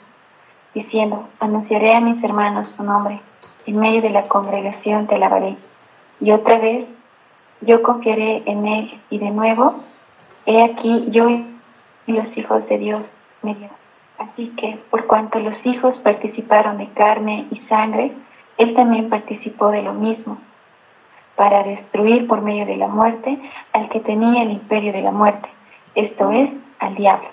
diciendo, 0.74 1.28
anunciaré 1.38 1.94
a 1.94 2.00
mis 2.00 2.22
hermanos 2.24 2.68
su 2.76 2.83
nombre, 2.83 3.20
en 3.66 3.78
medio 3.78 4.00
de 4.00 4.11
la 4.11 4.28
congregación 4.28 5.07
te 5.07 5.16
alabaré. 5.16 5.57
Y 6.20 6.33
otra 6.33 6.59
vez, 6.59 6.87
yo 7.61 7.83
confiaré 7.83 8.42
en 8.46 8.66
él, 8.66 9.00
y 9.11 9.18
de 9.18 9.31
nuevo, 9.31 9.74
he 10.46 10.64
aquí 10.64 11.07
yo 11.11 11.28
y 11.28 11.46
los 12.07 12.37
hijos 12.37 12.66
de 12.68 12.78
Dios 12.78 13.02
me 13.42 13.55
Así 14.18 14.53
que, 14.57 14.79
por 14.90 15.07
cuanto 15.07 15.38
los 15.38 15.55
hijos 15.64 15.96
participaron 16.03 16.79
de 16.79 16.88
carne 16.88 17.46
y 17.51 17.59
sangre, 17.68 18.12
él 18.59 18.75
también 18.75 19.09
participó 19.09 19.70
de 19.70 19.83
lo 19.83 19.94
mismo, 19.94 20.38
para 21.37 21.62
destruir 21.62 22.27
por 22.27 22.42
medio 22.42 22.66
de 22.66 22.77
la 22.77 22.88
muerte 22.88 23.38
al 23.72 23.88
que 23.88 24.01
tenía 24.01 24.42
el 24.42 24.53
imperio 24.53 24.92
de 24.92 25.03
la 25.03 25.11
muerte, 25.11 25.48
esto 25.94 26.31
es, 26.31 26.51
al 26.79 26.94
diablo. 26.94 27.29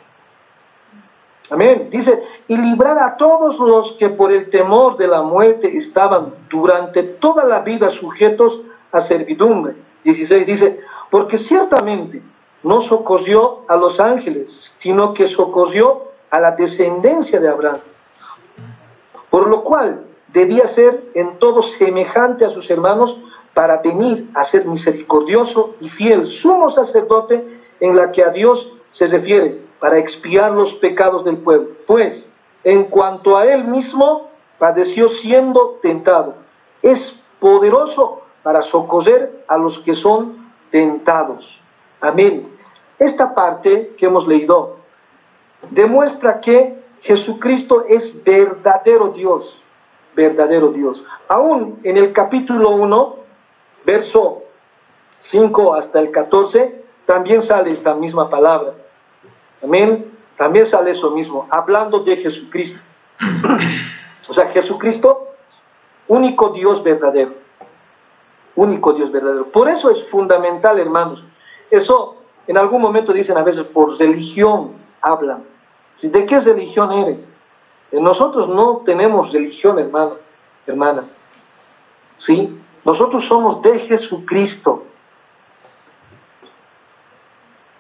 Amén. 1.52 1.90
Dice, 1.90 2.24
y 2.48 2.58
librar 2.58 3.00
a 3.00 3.18
todos 3.18 3.60
los 3.60 3.94
que 3.94 4.10
por 4.10 4.32
el 4.32 4.50
temor 4.50 4.98
de 4.98 5.08
la 5.08 5.22
muerte 5.22 5.76
estaban 5.76 6.34
durante 6.50 7.04
toda 7.04 7.44
la 7.44 7.62
vida 7.62 7.90
sujetos 7.90 8.62
a 8.92 9.02
servidumbre, 9.02 9.76
16 10.04 10.46
dice, 10.46 10.80
porque 11.10 11.38
ciertamente 11.38 12.22
no 12.64 12.82
socorrió 12.82 13.60
a 13.68 13.76
los 13.76 14.00
ángeles, 14.00 14.74
sino 14.78 15.14
que 15.14 15.28
socorrió 15.28 16.09
a 16.30 16.40
la 16.40 16.52
descendencia 16.52 17.40
de 17.40 17.50
Abraham. 17.50 17.80
Por 19.30 19.48
lo 19.48 19.64
cual 19.64 20.04
debía 20.28 20.68
ser 20.68 21.04
en 21.14 21.38
todo 21.38 21.62
semejante 21.62 22.46
a 22.46 22.50
sus 22.50 22.70
hermanos 22.70 23.20
para 23.54 23.78
venir 23.78 24.30
a 24.36 24.44
ser 24.44 24.66
misericordioso 24.66 25.76
y 25.82 25.90
fiel 25.90 26.28
sumo 26.28 26.70
sacerdote 26.70 27.62
en 27.80 27.96
la 27.96 28.12
que 28.12 28.24
a 28.24 28.30
Dios 28.30 28.74
se 28.92 29.08
refiere, 29.08 29.62
para 29.80 29.98
expiar 29.98 30.52
los 30.52 30.74
pecados 30.74 31.24
del 31.24 31.38
pueblo. 31.38 31.70
Pues, 31.88 32.30
en 32.64 32.86
cuanto 32.86 33.38
a 33.38 33.46
él 33.46 33.66
mismo, 33.66 34.30
padeció 34.58 35.08
siendo 35.08 35.80
tentado. 35.82 36.36
Es 36.82 37.24
poderoso 37.40 38.22
para 38.44 38.62
socorrer 38.62 39.44
a 39.48 39.58
los 39.58 39.80
que 39.80 39.96
son 39.96 40.52
tentados. 40.70 41.62
Amén. 42.02 42.42
Esta 42.98 43.34
parte 43.34 43.96
que 43.98 44.08
hemos 44.08 44.28
leído 44.28 44.79
demuestra 45.70 46.42
que 46.42 46.80
Jesucristo 47.02 47.86
es 47.88 48.24
verdadero 48.24 49.10
Dios, 49.10 49.62
verdadero 50.16 50.70
Dios. 50.70 51.06
Aún 51.28 51.80
en 51.84 51.98
el 51.98 52.12
capítulo 52.14 52.72
1, 52.72 53.16
verso 53.86 54.44
5 55.20 55.76
hasta 55.76 56.00
el 56.00 56.12
14, 56.12 56.84
también 57.06 57.42
sale 57.42 57.72
esta 57.72 57.94
misma 57.94 58.30
palabra. 58.30 58.74
Amén. 59.64 60.06
También 60.38 60.66
sale 60.66 60.92
eso 60.92 61.12
mismo, 61.12 61.48
hablando 61.50 62.00
de 62.00 62.16
Jesucristo. 62.16 62.80
o 64.28 64.34
sea, 64.34 64.48
Jesucristo, 64.48 65.28
único 66.08 66.50
Dios 66.50 66.82
verdadero. 66.82 67.34
Único 68.56 68.94
Dios 68.94 69.12
verdadero. 69.12 69.48
Por 69.48 69.68
eso 69.68 69.90
es 69.90 70.08
fundamental, 70.10 70.80
hermanos. 70.80 71.26
Eso 71.70 72.16
en 72.48 72.58
algún 72.58 72.82
momento 72.82 73.12
dicen 73.12 73.38
a 73.38 73.44
veces, 73.44 73.64
por 73.64 73.98
religión 74.00 74.72
hablan. 75.02 75.44
¿De 76.02 76.26
qué 76.26 76.40
religión 76.40 76.92
eres? 76.92 77.30
Nosotros 77.92 78.48
no 78.50 78.78
tenemos 78.86 79.32
religión, 79.34 79.80
hermano, 79.80 80.14
hermana. 80.68 81.04
¿Sí? 82.18 82.58
Nosotros 82.86 83.26
somos 83.26 83.62
de 83.62 83.80
Jesucristo. 83.80 84.84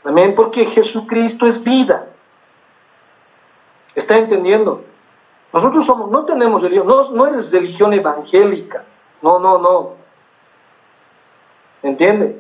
Amén, 0.04 0.34
porque 0.36 0.66
Jesucristo 0.66 1.46
es 1.46 1.64
vida. 1.64 2.08
¿Está 3.96 4.18
entendiendo? 4.18 4.84
Nosotros 5.52 5.86
somos, 5.86 6.10
no 6.10 6.26
tenemos 6.26 6.62
religión, 6.62 6.88
no, 6.88 7.12
no 7.12 7.28
eres 7.28 7.52
religión 7.52 7.94
evangélica. 7.94 8.84
No, 9.22 9.40
no, 9.40 9.58
no. 9.58 9.94
¿Entiende? 11.84 12.40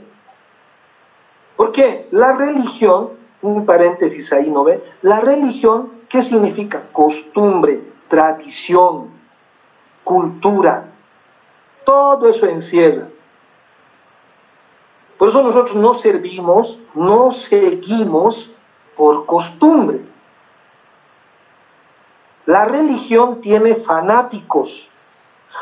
Porque 1.55 2.07
la 2.11 2.33
religión, 2.33 3.09
un 3.41 3.65
paréntesis 3.65 4.31
ahí, 4.33 4.49
¿no 4.49 4.63
ve? 4.63 4.83
La 5.01 5.19
religión, 5.19 5.89
¿qué 6.09 6.21
significa? 6.21 6.83
Costumbre, 6.91 7.81
tradición, 8.07 9.09
cultura. 10.03 10.85
Todo 11.85 12.27
eso 12.27 12.45
encierra. 12.45 13.07
Por 15.17 15.29
eso 15.29 15.43
nosotros 15.43 15.75
no 15.75 15.93
servimos, 15.93 16.79
no 16.93 17.31
seguimos 17.31 18.51
por 18.95 19.25
costumbre. 19.25 19.99
La 22.45 22.65
religión 22.65 23.41
tiene 23.41 23.75
fanáticos. 23.75 24.91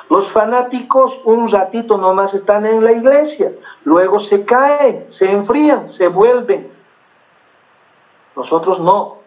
Los 0.10 0.32
fanáticos 0.32 1.22
un 1.26 1.50
ratito 1.50 1.98
nomás 1.98 2.34
están 2.34 2.66
en 2.66 2.84
la 2.84 2.94
iglesia, 2.94 3.52
luego 3.84 4.20
se 4.20 4.46
caen, 4.46 5.06
se 5.10 5.32
enfrían, 5.32 5.90
se 5.90 6.08
vuelven. 6.08 6.72
Nosotros 8.38 8.80
no. 8.80 9.18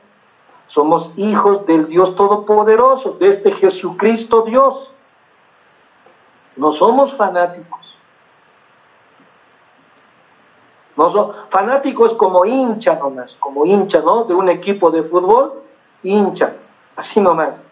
Somos 0.69 1.19
hijos 1.19 1.67
del 1.67 1.89
Dios 1.89 2.15
Todopoderoso, 2.15 3.17
de 3.19 3.29
este 3.29 3.51
Jesucristo 3.51 4.43
Dios. 4.43 4.93
No 6.55 6.71
somos 6.71 7.13
fanáticos. 7.15 7.97
No 10.97 11.11
son, 11.11 11.33
fanático 11.49 12.07
es 12.07 12.13
como 12.13 12.45
hincha 12.45 12.95
nomás, 12.95 13.35
como 13.35 13.67
hincha, 13.67 14.01
¿no? 14.01 14.25
De 14.25 14.35
un 14.35 14.49
equipo 14.49 14.93
de 14.93 15.03
fútbol, 15.03 15.55
hincha, 16.05 16.55
así 16.95 17.21
nomás. 17.21 17.65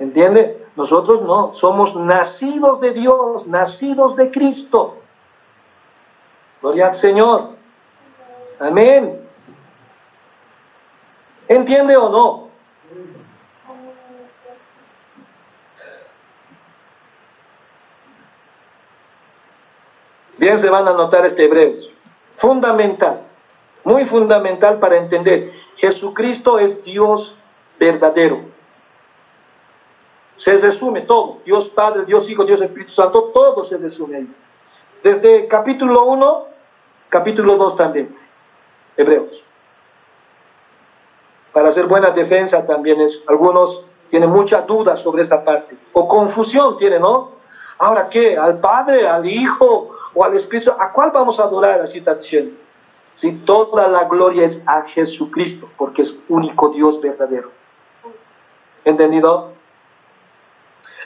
¿Entiende? 0.00 0.66
Nosotros 0.74 1.22
no, 1.22 1.52
somos 1.52 1.94
nacidos 1.94 2.80
de 2.80 2.90
Dios, 2.90 3.46
nacidos 3.46 4.16
de 4.16 4.32
Cristo. 4.32 4.96
Gloria 6.60 6.88
al 6.88 6.96
Señor. 6.96 7.50
Amén. 8.58 9.25
¿Entiende 11.48 11.96
o 11.96 12.08
no? 12.08 12.46
Bien 20.38 20.58
se 20.58 20.68
van 20.68 20.86
a 20.86 20.92
notar 20.92 21.24
este 21.24 21.44
Hebreos. 21.44 21.92
Fundamental, 22.32 23.22
muy 23.84 24.04
fundamental 24.04 24.78
para 24.78 24.96
entender. 24.96 25.52
Jesucristo 25.76 26.58
es 26.58 26.84
Dios 26.84 27.40
verdadero. 27.78 28.40
Se 30.36 30.56
resume 30.58 31.00
todo. 31.00 31.38
Dios 31.44 31.70
Padre, 31.70 32.04
Dios 32.04 32.28
Hijo, 32.28 32.44
Dios 32.44 32.60
Espíritu 32.60 32.92
Santo, 32.92 33.30
todo 33.32 33.64
se 33.64 33.78
resume 33.78 34.18
ahí. 34.18 34.28
Desde 35.02 35.48
capítulo 35.48 36.04
1, 36.04 36.46
capítulo 37.08 37.56
2 37.56 37.76
también. 37.76 38.14
Hebreos. 38.98 39.45
Para 41.56 41.70
hacer 41.70 41.86
buena 41.86 42.10
defensa 42.10 42.66
también 42.66 43.00
es, 43.00 43.24
algunos 43.26 43.86
tienen 44.10 44.28
mucha 44.28 44.60
duda 44.60 44.94
sobre 44.94 45.22
esa 45.22 45.42
parte. 45.42 45.74
O 45.94 46.06
confusión 46.06 46.76
tienen, 46.76 47.00
¿no? 47.00 47.30
Ahora, 47.78 48.10
¿qué? 48.10 48.36
¿Al 48.36 48.60
Padre, 48.60 49.08
al 49.08 49.24
Hijo 49.24 49.96
o 50.12 50.22
al 50.22 50.34
Espíritu? 50.34 50.72
¿A 50.78 50.92
cuál 50.92 51.12
vamos 51.14 51.40
a 51.40 51.44
adorar 51.44 51.80
así 51.80 52.00
citación? 52.00 52.50
Si 53.14 53.36
toda 53.36 53.88
la 53.88 54.04
gloria 54.04 54.44
es 54.44 54.68
a 54.68 54.82
Jesucristo, 54.82 55.70
porque 55.78 56.02
es 56.02 56.18
único 56.28 56.68
Dios 56.68 57.00
verdadero. 57.00 57.50
¿Entendido? 58.84 59.52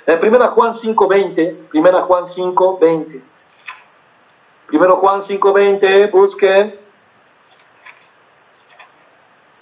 En 0.04 0.18
1 0.34 0.48
Juan 0.48 0.72
5.20, 0.72 1.56
1 1.72 2.02
Juan 2.06 2.24
5.20. 2.24 3.20
1 4.72 4.96
Juan 4.96 5.20
5.20, 5.20 6.10
busque. 6.10 6.89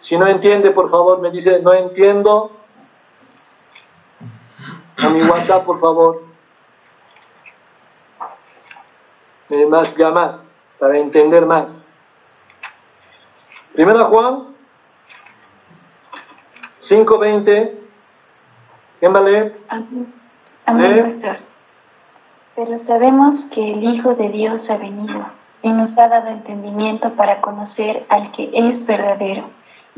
Si 0.00 0.16
no 0.16 0.26
entiende, 0.26 0.70
por 0.70 0.88
favor, 0.88 1.20
me 1.20 1.30
dice, 1.30 1.60
no 1.60 1.72
entiendo. 1.72 2.50
A 4.96 5.08
mi 5.08 5.22
WhatsApp, 5.22 5.64
por 5.64 5.80
favor. 5.80 6.22
Me 9.48 9.66
más 9.66 9.96
llamar 9.96 10.40
para 10.78 10.98
entender 10.98 11.46
más. 11.46 11.86
Primera 13.72 14.04
Juan 14.04 14.44
5.20. 16.80 17.72
¿Quién 19.00 19.14
va 19.14 19.18
a 19.18 19.22
leer? 19.22 19.58
Amén, 20.66 21.20
pastor. 21.22 21.38
Pero 22.56 22.80
sabemos 22.86 23.34
que 23.52 23.72
el 23.72 23.84
Hijo 23.84 24.14
de 24.14 24.28
Dios 24.30 24.60
ha 24.68 24.76
venido 24.76 25.24
y 25.62 25.70
nos 25.70 25.96
ha 25.96 26.08
dado 26.08 26.28
entendimiento 26.28 27.10
para 27.10 27.40
conocer 27.40 28.04
al 28.08 28.32
que 28.32 28.50
es 28.52 28.84
verdadero. 28.84 29.44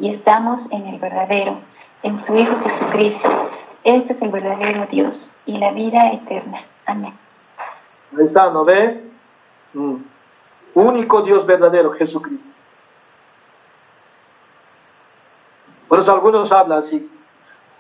Y 0.01 0.15
estamos 0.15 0.61
en 0.71 0.87
el 0.87 0.99
verdadero, 0.99 1.59
en 2.03 2.25
su 2.25 2.35
Hijo 2.35 2.57
Jesucristo. 2.65 3.29
Este 3.85 4.15
es 4.15 4.23
el 4.23 4.31
verdadero 4.31 4.87
Dios 4.91 5.15
y 5.45 5.59
la 5.59 5.73
vida 5.73 6.13
eterna. 6.13 6.63
Amén. 6.87 7.13
Ahí 8.17 8.25
está, 8.25 8.51
¿no 8.51 8.65
ve? 8.65 9.03
Mm. 9.75 9.97
Único 10.73 11.21
Dios 11.21 11.45
verdadero, 11.45 11.93
Jesucristo. 11.93 12.49
Por 15.87 16.01
eso 16.01 16.13
algunos 16.13 16.51
hablan 16.51 16.79
así. 16.79 17.11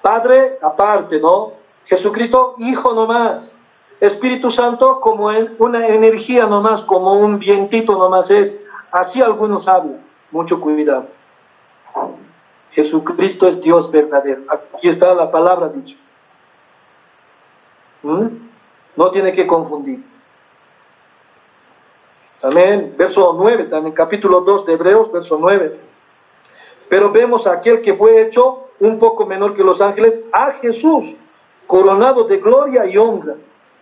Padre 0.03 0.59
aparte, 0.61 1.21
¿no? 1.21 1.53
Jesucristo, 1.87 2.55
Hijo 2.59 2.93
nomás. 2.93 3.55
Espíritu 3.99 4.51
Santo 4.51 5.01
como 5.01 5.31
una 5.59 5.87
energía 5.89 6.47
nomás, 6.47 6.83
como 6.83 7.15
un 7.15 7.39
vientito 7.39 7.97
nomás 7.97 8.31
es. 8.31 8.57
Así 8.93 9.23
algunos 9.23 9.69
hablan. 9.69 10.01
Mucho 10.33 10.61
cuidado. 10.61 11.07
Jesucristo 12.73 13.49
es 13.49 13.61
Dios 13.61 13.91
verdadero. 13.91 14.43
Aquí 14.49 14.89
está 14.89 15.15
la 15.15 15.31
palabra 15.31 15.69
dicha. 15.69 15.97
¿Mm? 18.03 18.27
No 18.97 19.11
tiene 19.11 19.33
que 19.33 19.47
confundir. 19.47 20.03
Amén. 22.43 22.95
Verso 22.97 23.35
9, 23.37 23.65
también 23.65 23.95
capítulo 23.95 24.41
2 24.41 24.67
de 24.67 24.73
Hebreos, 24.73 25.13
verso 25.13 25.37
9. 25.39 25.77
Pero 26.89 27.11
vemos 27.11 27.47
a 27.47 27.53
aquel 27.53 27.81
que 27.81 27.95
fue 27.95 28.23
hecho 28.23 28.69
un 28.81 28.99
poco 28.99 29.27
menor 29.27 29.55
que 29.55 29.63
los 29.63 29.81
ángeles, 29.81 30.23
a 30.33 30.53
Jesús, 30.53 31.17
coronado 31.67 32.25
de 32.25 32.39
gloria 32.39 32.87
y 32.87 32.97
honra, 32.97 33.35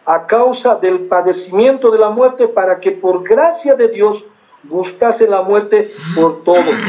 a 0.05 0.27
causa 0.27 0.75
del 0.75 1.01
padecimiento 1.01 1.91
de 1.91 1.99
la 1.99 2.11
muerte 2.11 2.49
para 2.49 2.81
que 2.81 2.93
por 2.93 3.23
gracia 3.23 3.75
de 3.75 3.89
Dios 3.89 4.27
buscase 4.65 5.29
la 5.29 5.43
muerte 5.43 5.93
por 6.15 6.43
todos. 6.43 6.81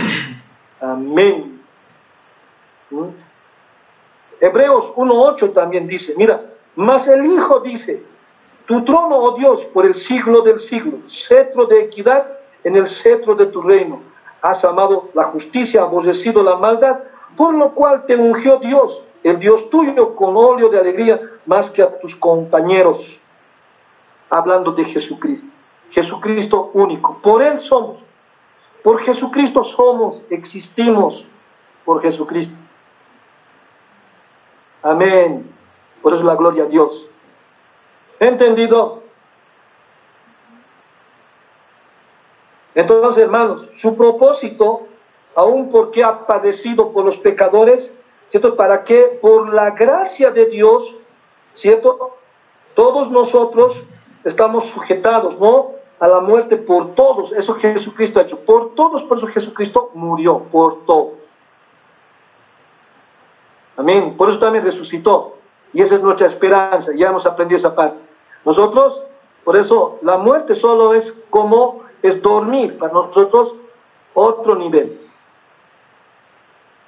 Amén. 0.81 1.58
Hebreos 4.39 4.93
1.8 4.95 5.53
también 5.53 5.87
dice, 5.87 6.13
mira, 6.17 6.43
mas 6.75 7.07
el 7.07 7.25
Hijo 7.25 7.59
dice, 7.59 8.03
tu 8.65 8.83
trono, 8.83 9.17
oh 9.17 9.37
Dios, 9.37 9.65
por 9.65 9.85
el 9.85 9.95
siglo 9.95 10.41
del 10.41 10.59
siglo, 10.59 10.99
cetro 11.05 11.65
de 11.65 11.81
equidad 11.81 12.25
en 12.63 12.75
el 12.75 12.87
cetro 12.87 13.35
de 13.35 13.47
tu 13.47 13.61
reino. 13.61 14.01
Has 14.41 14.63
amado 14.63 15.09
la 15.13 15.25
justicia, 15.25 15.81
aborrecido 15.81 16.43
la 16.43 16.55
maldad, 16.55 16.99
por 17.35 17.53
lo 17.53 17.73
cual 17.73 18.05
te 18.05 18.15
ungió 18.15 18.57
Dios, 18.57 19.03
el 19.23 19.39
Dios 19.39 19.69
tuyo, 19.69 20.15
con 20.15 20.37
óleo 20.37 20.69
de 20.69 20.79
alegría, 20.79 21.19
más 21.45 21.69
que 21.69 21.81
a 21.81 21.99
tus 21.99 22.15
compañeros. 22.15 23.21
Hablando 24.29 24.71
de 24.71 24.85
Jesucristo. 24.85 25.49
Jesucristo 25.89 26.69
único. 26.73 27.17
Por 27.21 27.41
Él 27.41 27.59
somos. 27.59 28.05
Por 28.83 29.01
Jesucristo 29.01 29.63
somos, 29.63 30.21
existimos 30.29 31.27
por 31.83 32.01
Jesucristo. 32.01 32.57
Amén. 34.81 35.49
Por 36.01 36.13
eso 36.13 36.23
la 36.23 36.35
gloria 36.35 36.63
a 36.63 36.67
Dios. 36.67 37.07
¿Entendido? 38.19 39.03
Entonces, 42.75 43.23
hermanos, 43.23 43.71
su 43.75 43.95
propósito, 43.95 44.87
aun 45.35 45.69
porque 45.69 46.03
ha 46.03 46.25
padecido 46.25 46.91
por 46.91 47.03
los 47.03 47.17
pecadores, 47.17 47.97
¿cierto? 48.29 48.55
Para 48.55 48.83
que 48.83 49.19
por 49.21 49.53
la 49.53 49.71
gracia 49.71 50.31
de 50.31 50.45
Dios, 50.45 50.97
¿cierto? 51.53 52.15
Todos 52.75 53.11
nosotros 53.11 53.83
estamos 54.23 54.65
sujetados, 54.65 55.39
¿no? 55.39 55.71
A 55.99 56.07
la 56.07 56.21
muerte 56.21 56.55
por 56.55 56.95
todos. 56.95 57.33
Eso 57.33 57.55
Jesucristo 57.55 58.19
ha 58.19 58.23
hecho. 58.23 58.39
Por 58.45 58.75
todos, 58.75 59.03
por 59.03 59.17
eso 59.17 59.27
Jesucristo 59.27 59.91
murió, 59.93 60.39
por 60.51 60.85
todos. 60.85 61.35
Amén. 63.79 64.17
Por 64.17 64.29
eso 64.29 64.39
también 64.39 64.65
resucitó. 64.65 65.37
Y 65.71 65.81
esa 65.81 65.95
es 65.95 66.01
nuestra 66.01 66.27
esperanza. 66.27 66.91
Ya 66.93 67.07
hemos 67.07 67.25
aprendido 67.25 67.57
esa 67.57 67.73
parte. 67.73 67.97
Nosotros, 68.43 69.01
por 69.45 69.55
eso, 69.55 69.99
la 70.01 70.17
muerte 70.17 70.53
solo 70.53 70.93
es 70.93 71.23
como 71.29 71.83
es 72.03 72.21
dormir. 72.21 72.77
Para 72.77 72.91
nosotros, 72.91 73.55
otro 74.13 74.55
nivel. 74.55 74.99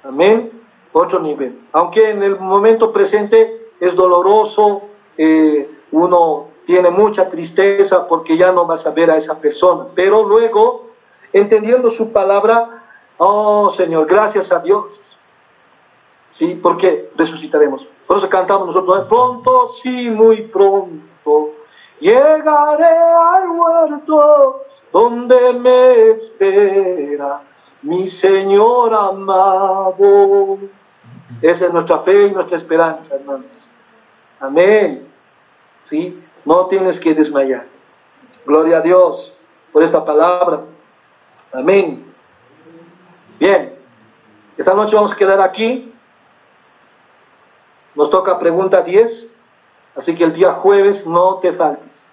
Amén. 0.04 0.52
Otro 0.92 1.20
nivel. 1.20 1.58
Aunque 1.72 2.10
en 2.10 2.22
el 2.22 2.38
momento 2.38 2.92
presente 2.92 3.70
es 3.80 3.96
doloroso, 3.96 4.82
eh, 5.16 5.70
uno 5.92 6.48
tiene 6.66 6.90
mucha 6.90 7.30
tristeza 7.30 8.06
porque 8.06 8.36
ya 8.36 8.52
no 8.52 8.66
vas 8.66 8.86
a 8.86 8.90
ver 8.90 9.10
a 9.10 9.16
esa 9.16 9.38
persona. 9.38 9.86
Pero 9.94 10.24
luego, 10.24 10.90
entendiendo 11.32 11.88
su 11.88 12.12
palabra, 12.12 12.82
oh 13.16 13.70
Señor, 13.70 14.04
gracias 14.04 14.52
a 14.52 14.58
Dios 14.58 15.16
¿sí? 16.32 16.58
Porque 16.60 17.10
resucitaremos. 17.16 17.88
Por 18.06 18.16
eso 18.16 18.28
cantamos 18.28 18.66
nosotros, 18.66 19.06
pronto, 19.08 19.68
sí, 19.68 20.10
muy 20.10 20.42
pronto, 20.42 21.52
llegaré 22.00 22.84
al 22.84 23.50
huerto 23.50 24.64
donde 24.92 25.52
me 25.54 26.10
espera 26.10 27.40
mi 27.82 28.06
Señor 28.06 28.94
amado. 28.94 30.58
Esa 31.40 31.66
es 31.66 31.72
nuestra 31.72 31.98
fe 31.98 32.26
y 32.26 32.30
nuestra 32.30 32.56
esperanza, 32.56 33.16
hermanos. 33.16 33.64
Amén. 34.40 35.06
¿Sí? 35.82 36.20
No 36.44 36.66
tienes 36.66 37.00
que 37.00 37.14
desmayar. 37.14 37.66
Gloria 38.44 38.78
a 38.78 38.80
Dios 38.80 39.34
por 39.72 39.82
esta 39.82 40.04
palabra. 40.04 40.60
Amén. 41.52 42.04
Bien. 43.38 43.74
Esta 44.56 44.74
noche 44.74 44.94
vamos 44.94 45.12
a 45.12 45.16
quedar 45.16 45.40
aquí. 45.40 45.91
Nos 47.94 48.10
toca 48.10 48.38
pregunta 48.38 48.82
10, 48.82 49.28
así 49.96 50.14
que 50.14 50.24
el 50.24 50.32
día 50.32 50.52
jueves 50.52 51.06
no 51.06 51.36
te 51.36 51.52
faltes. 51.52 52.11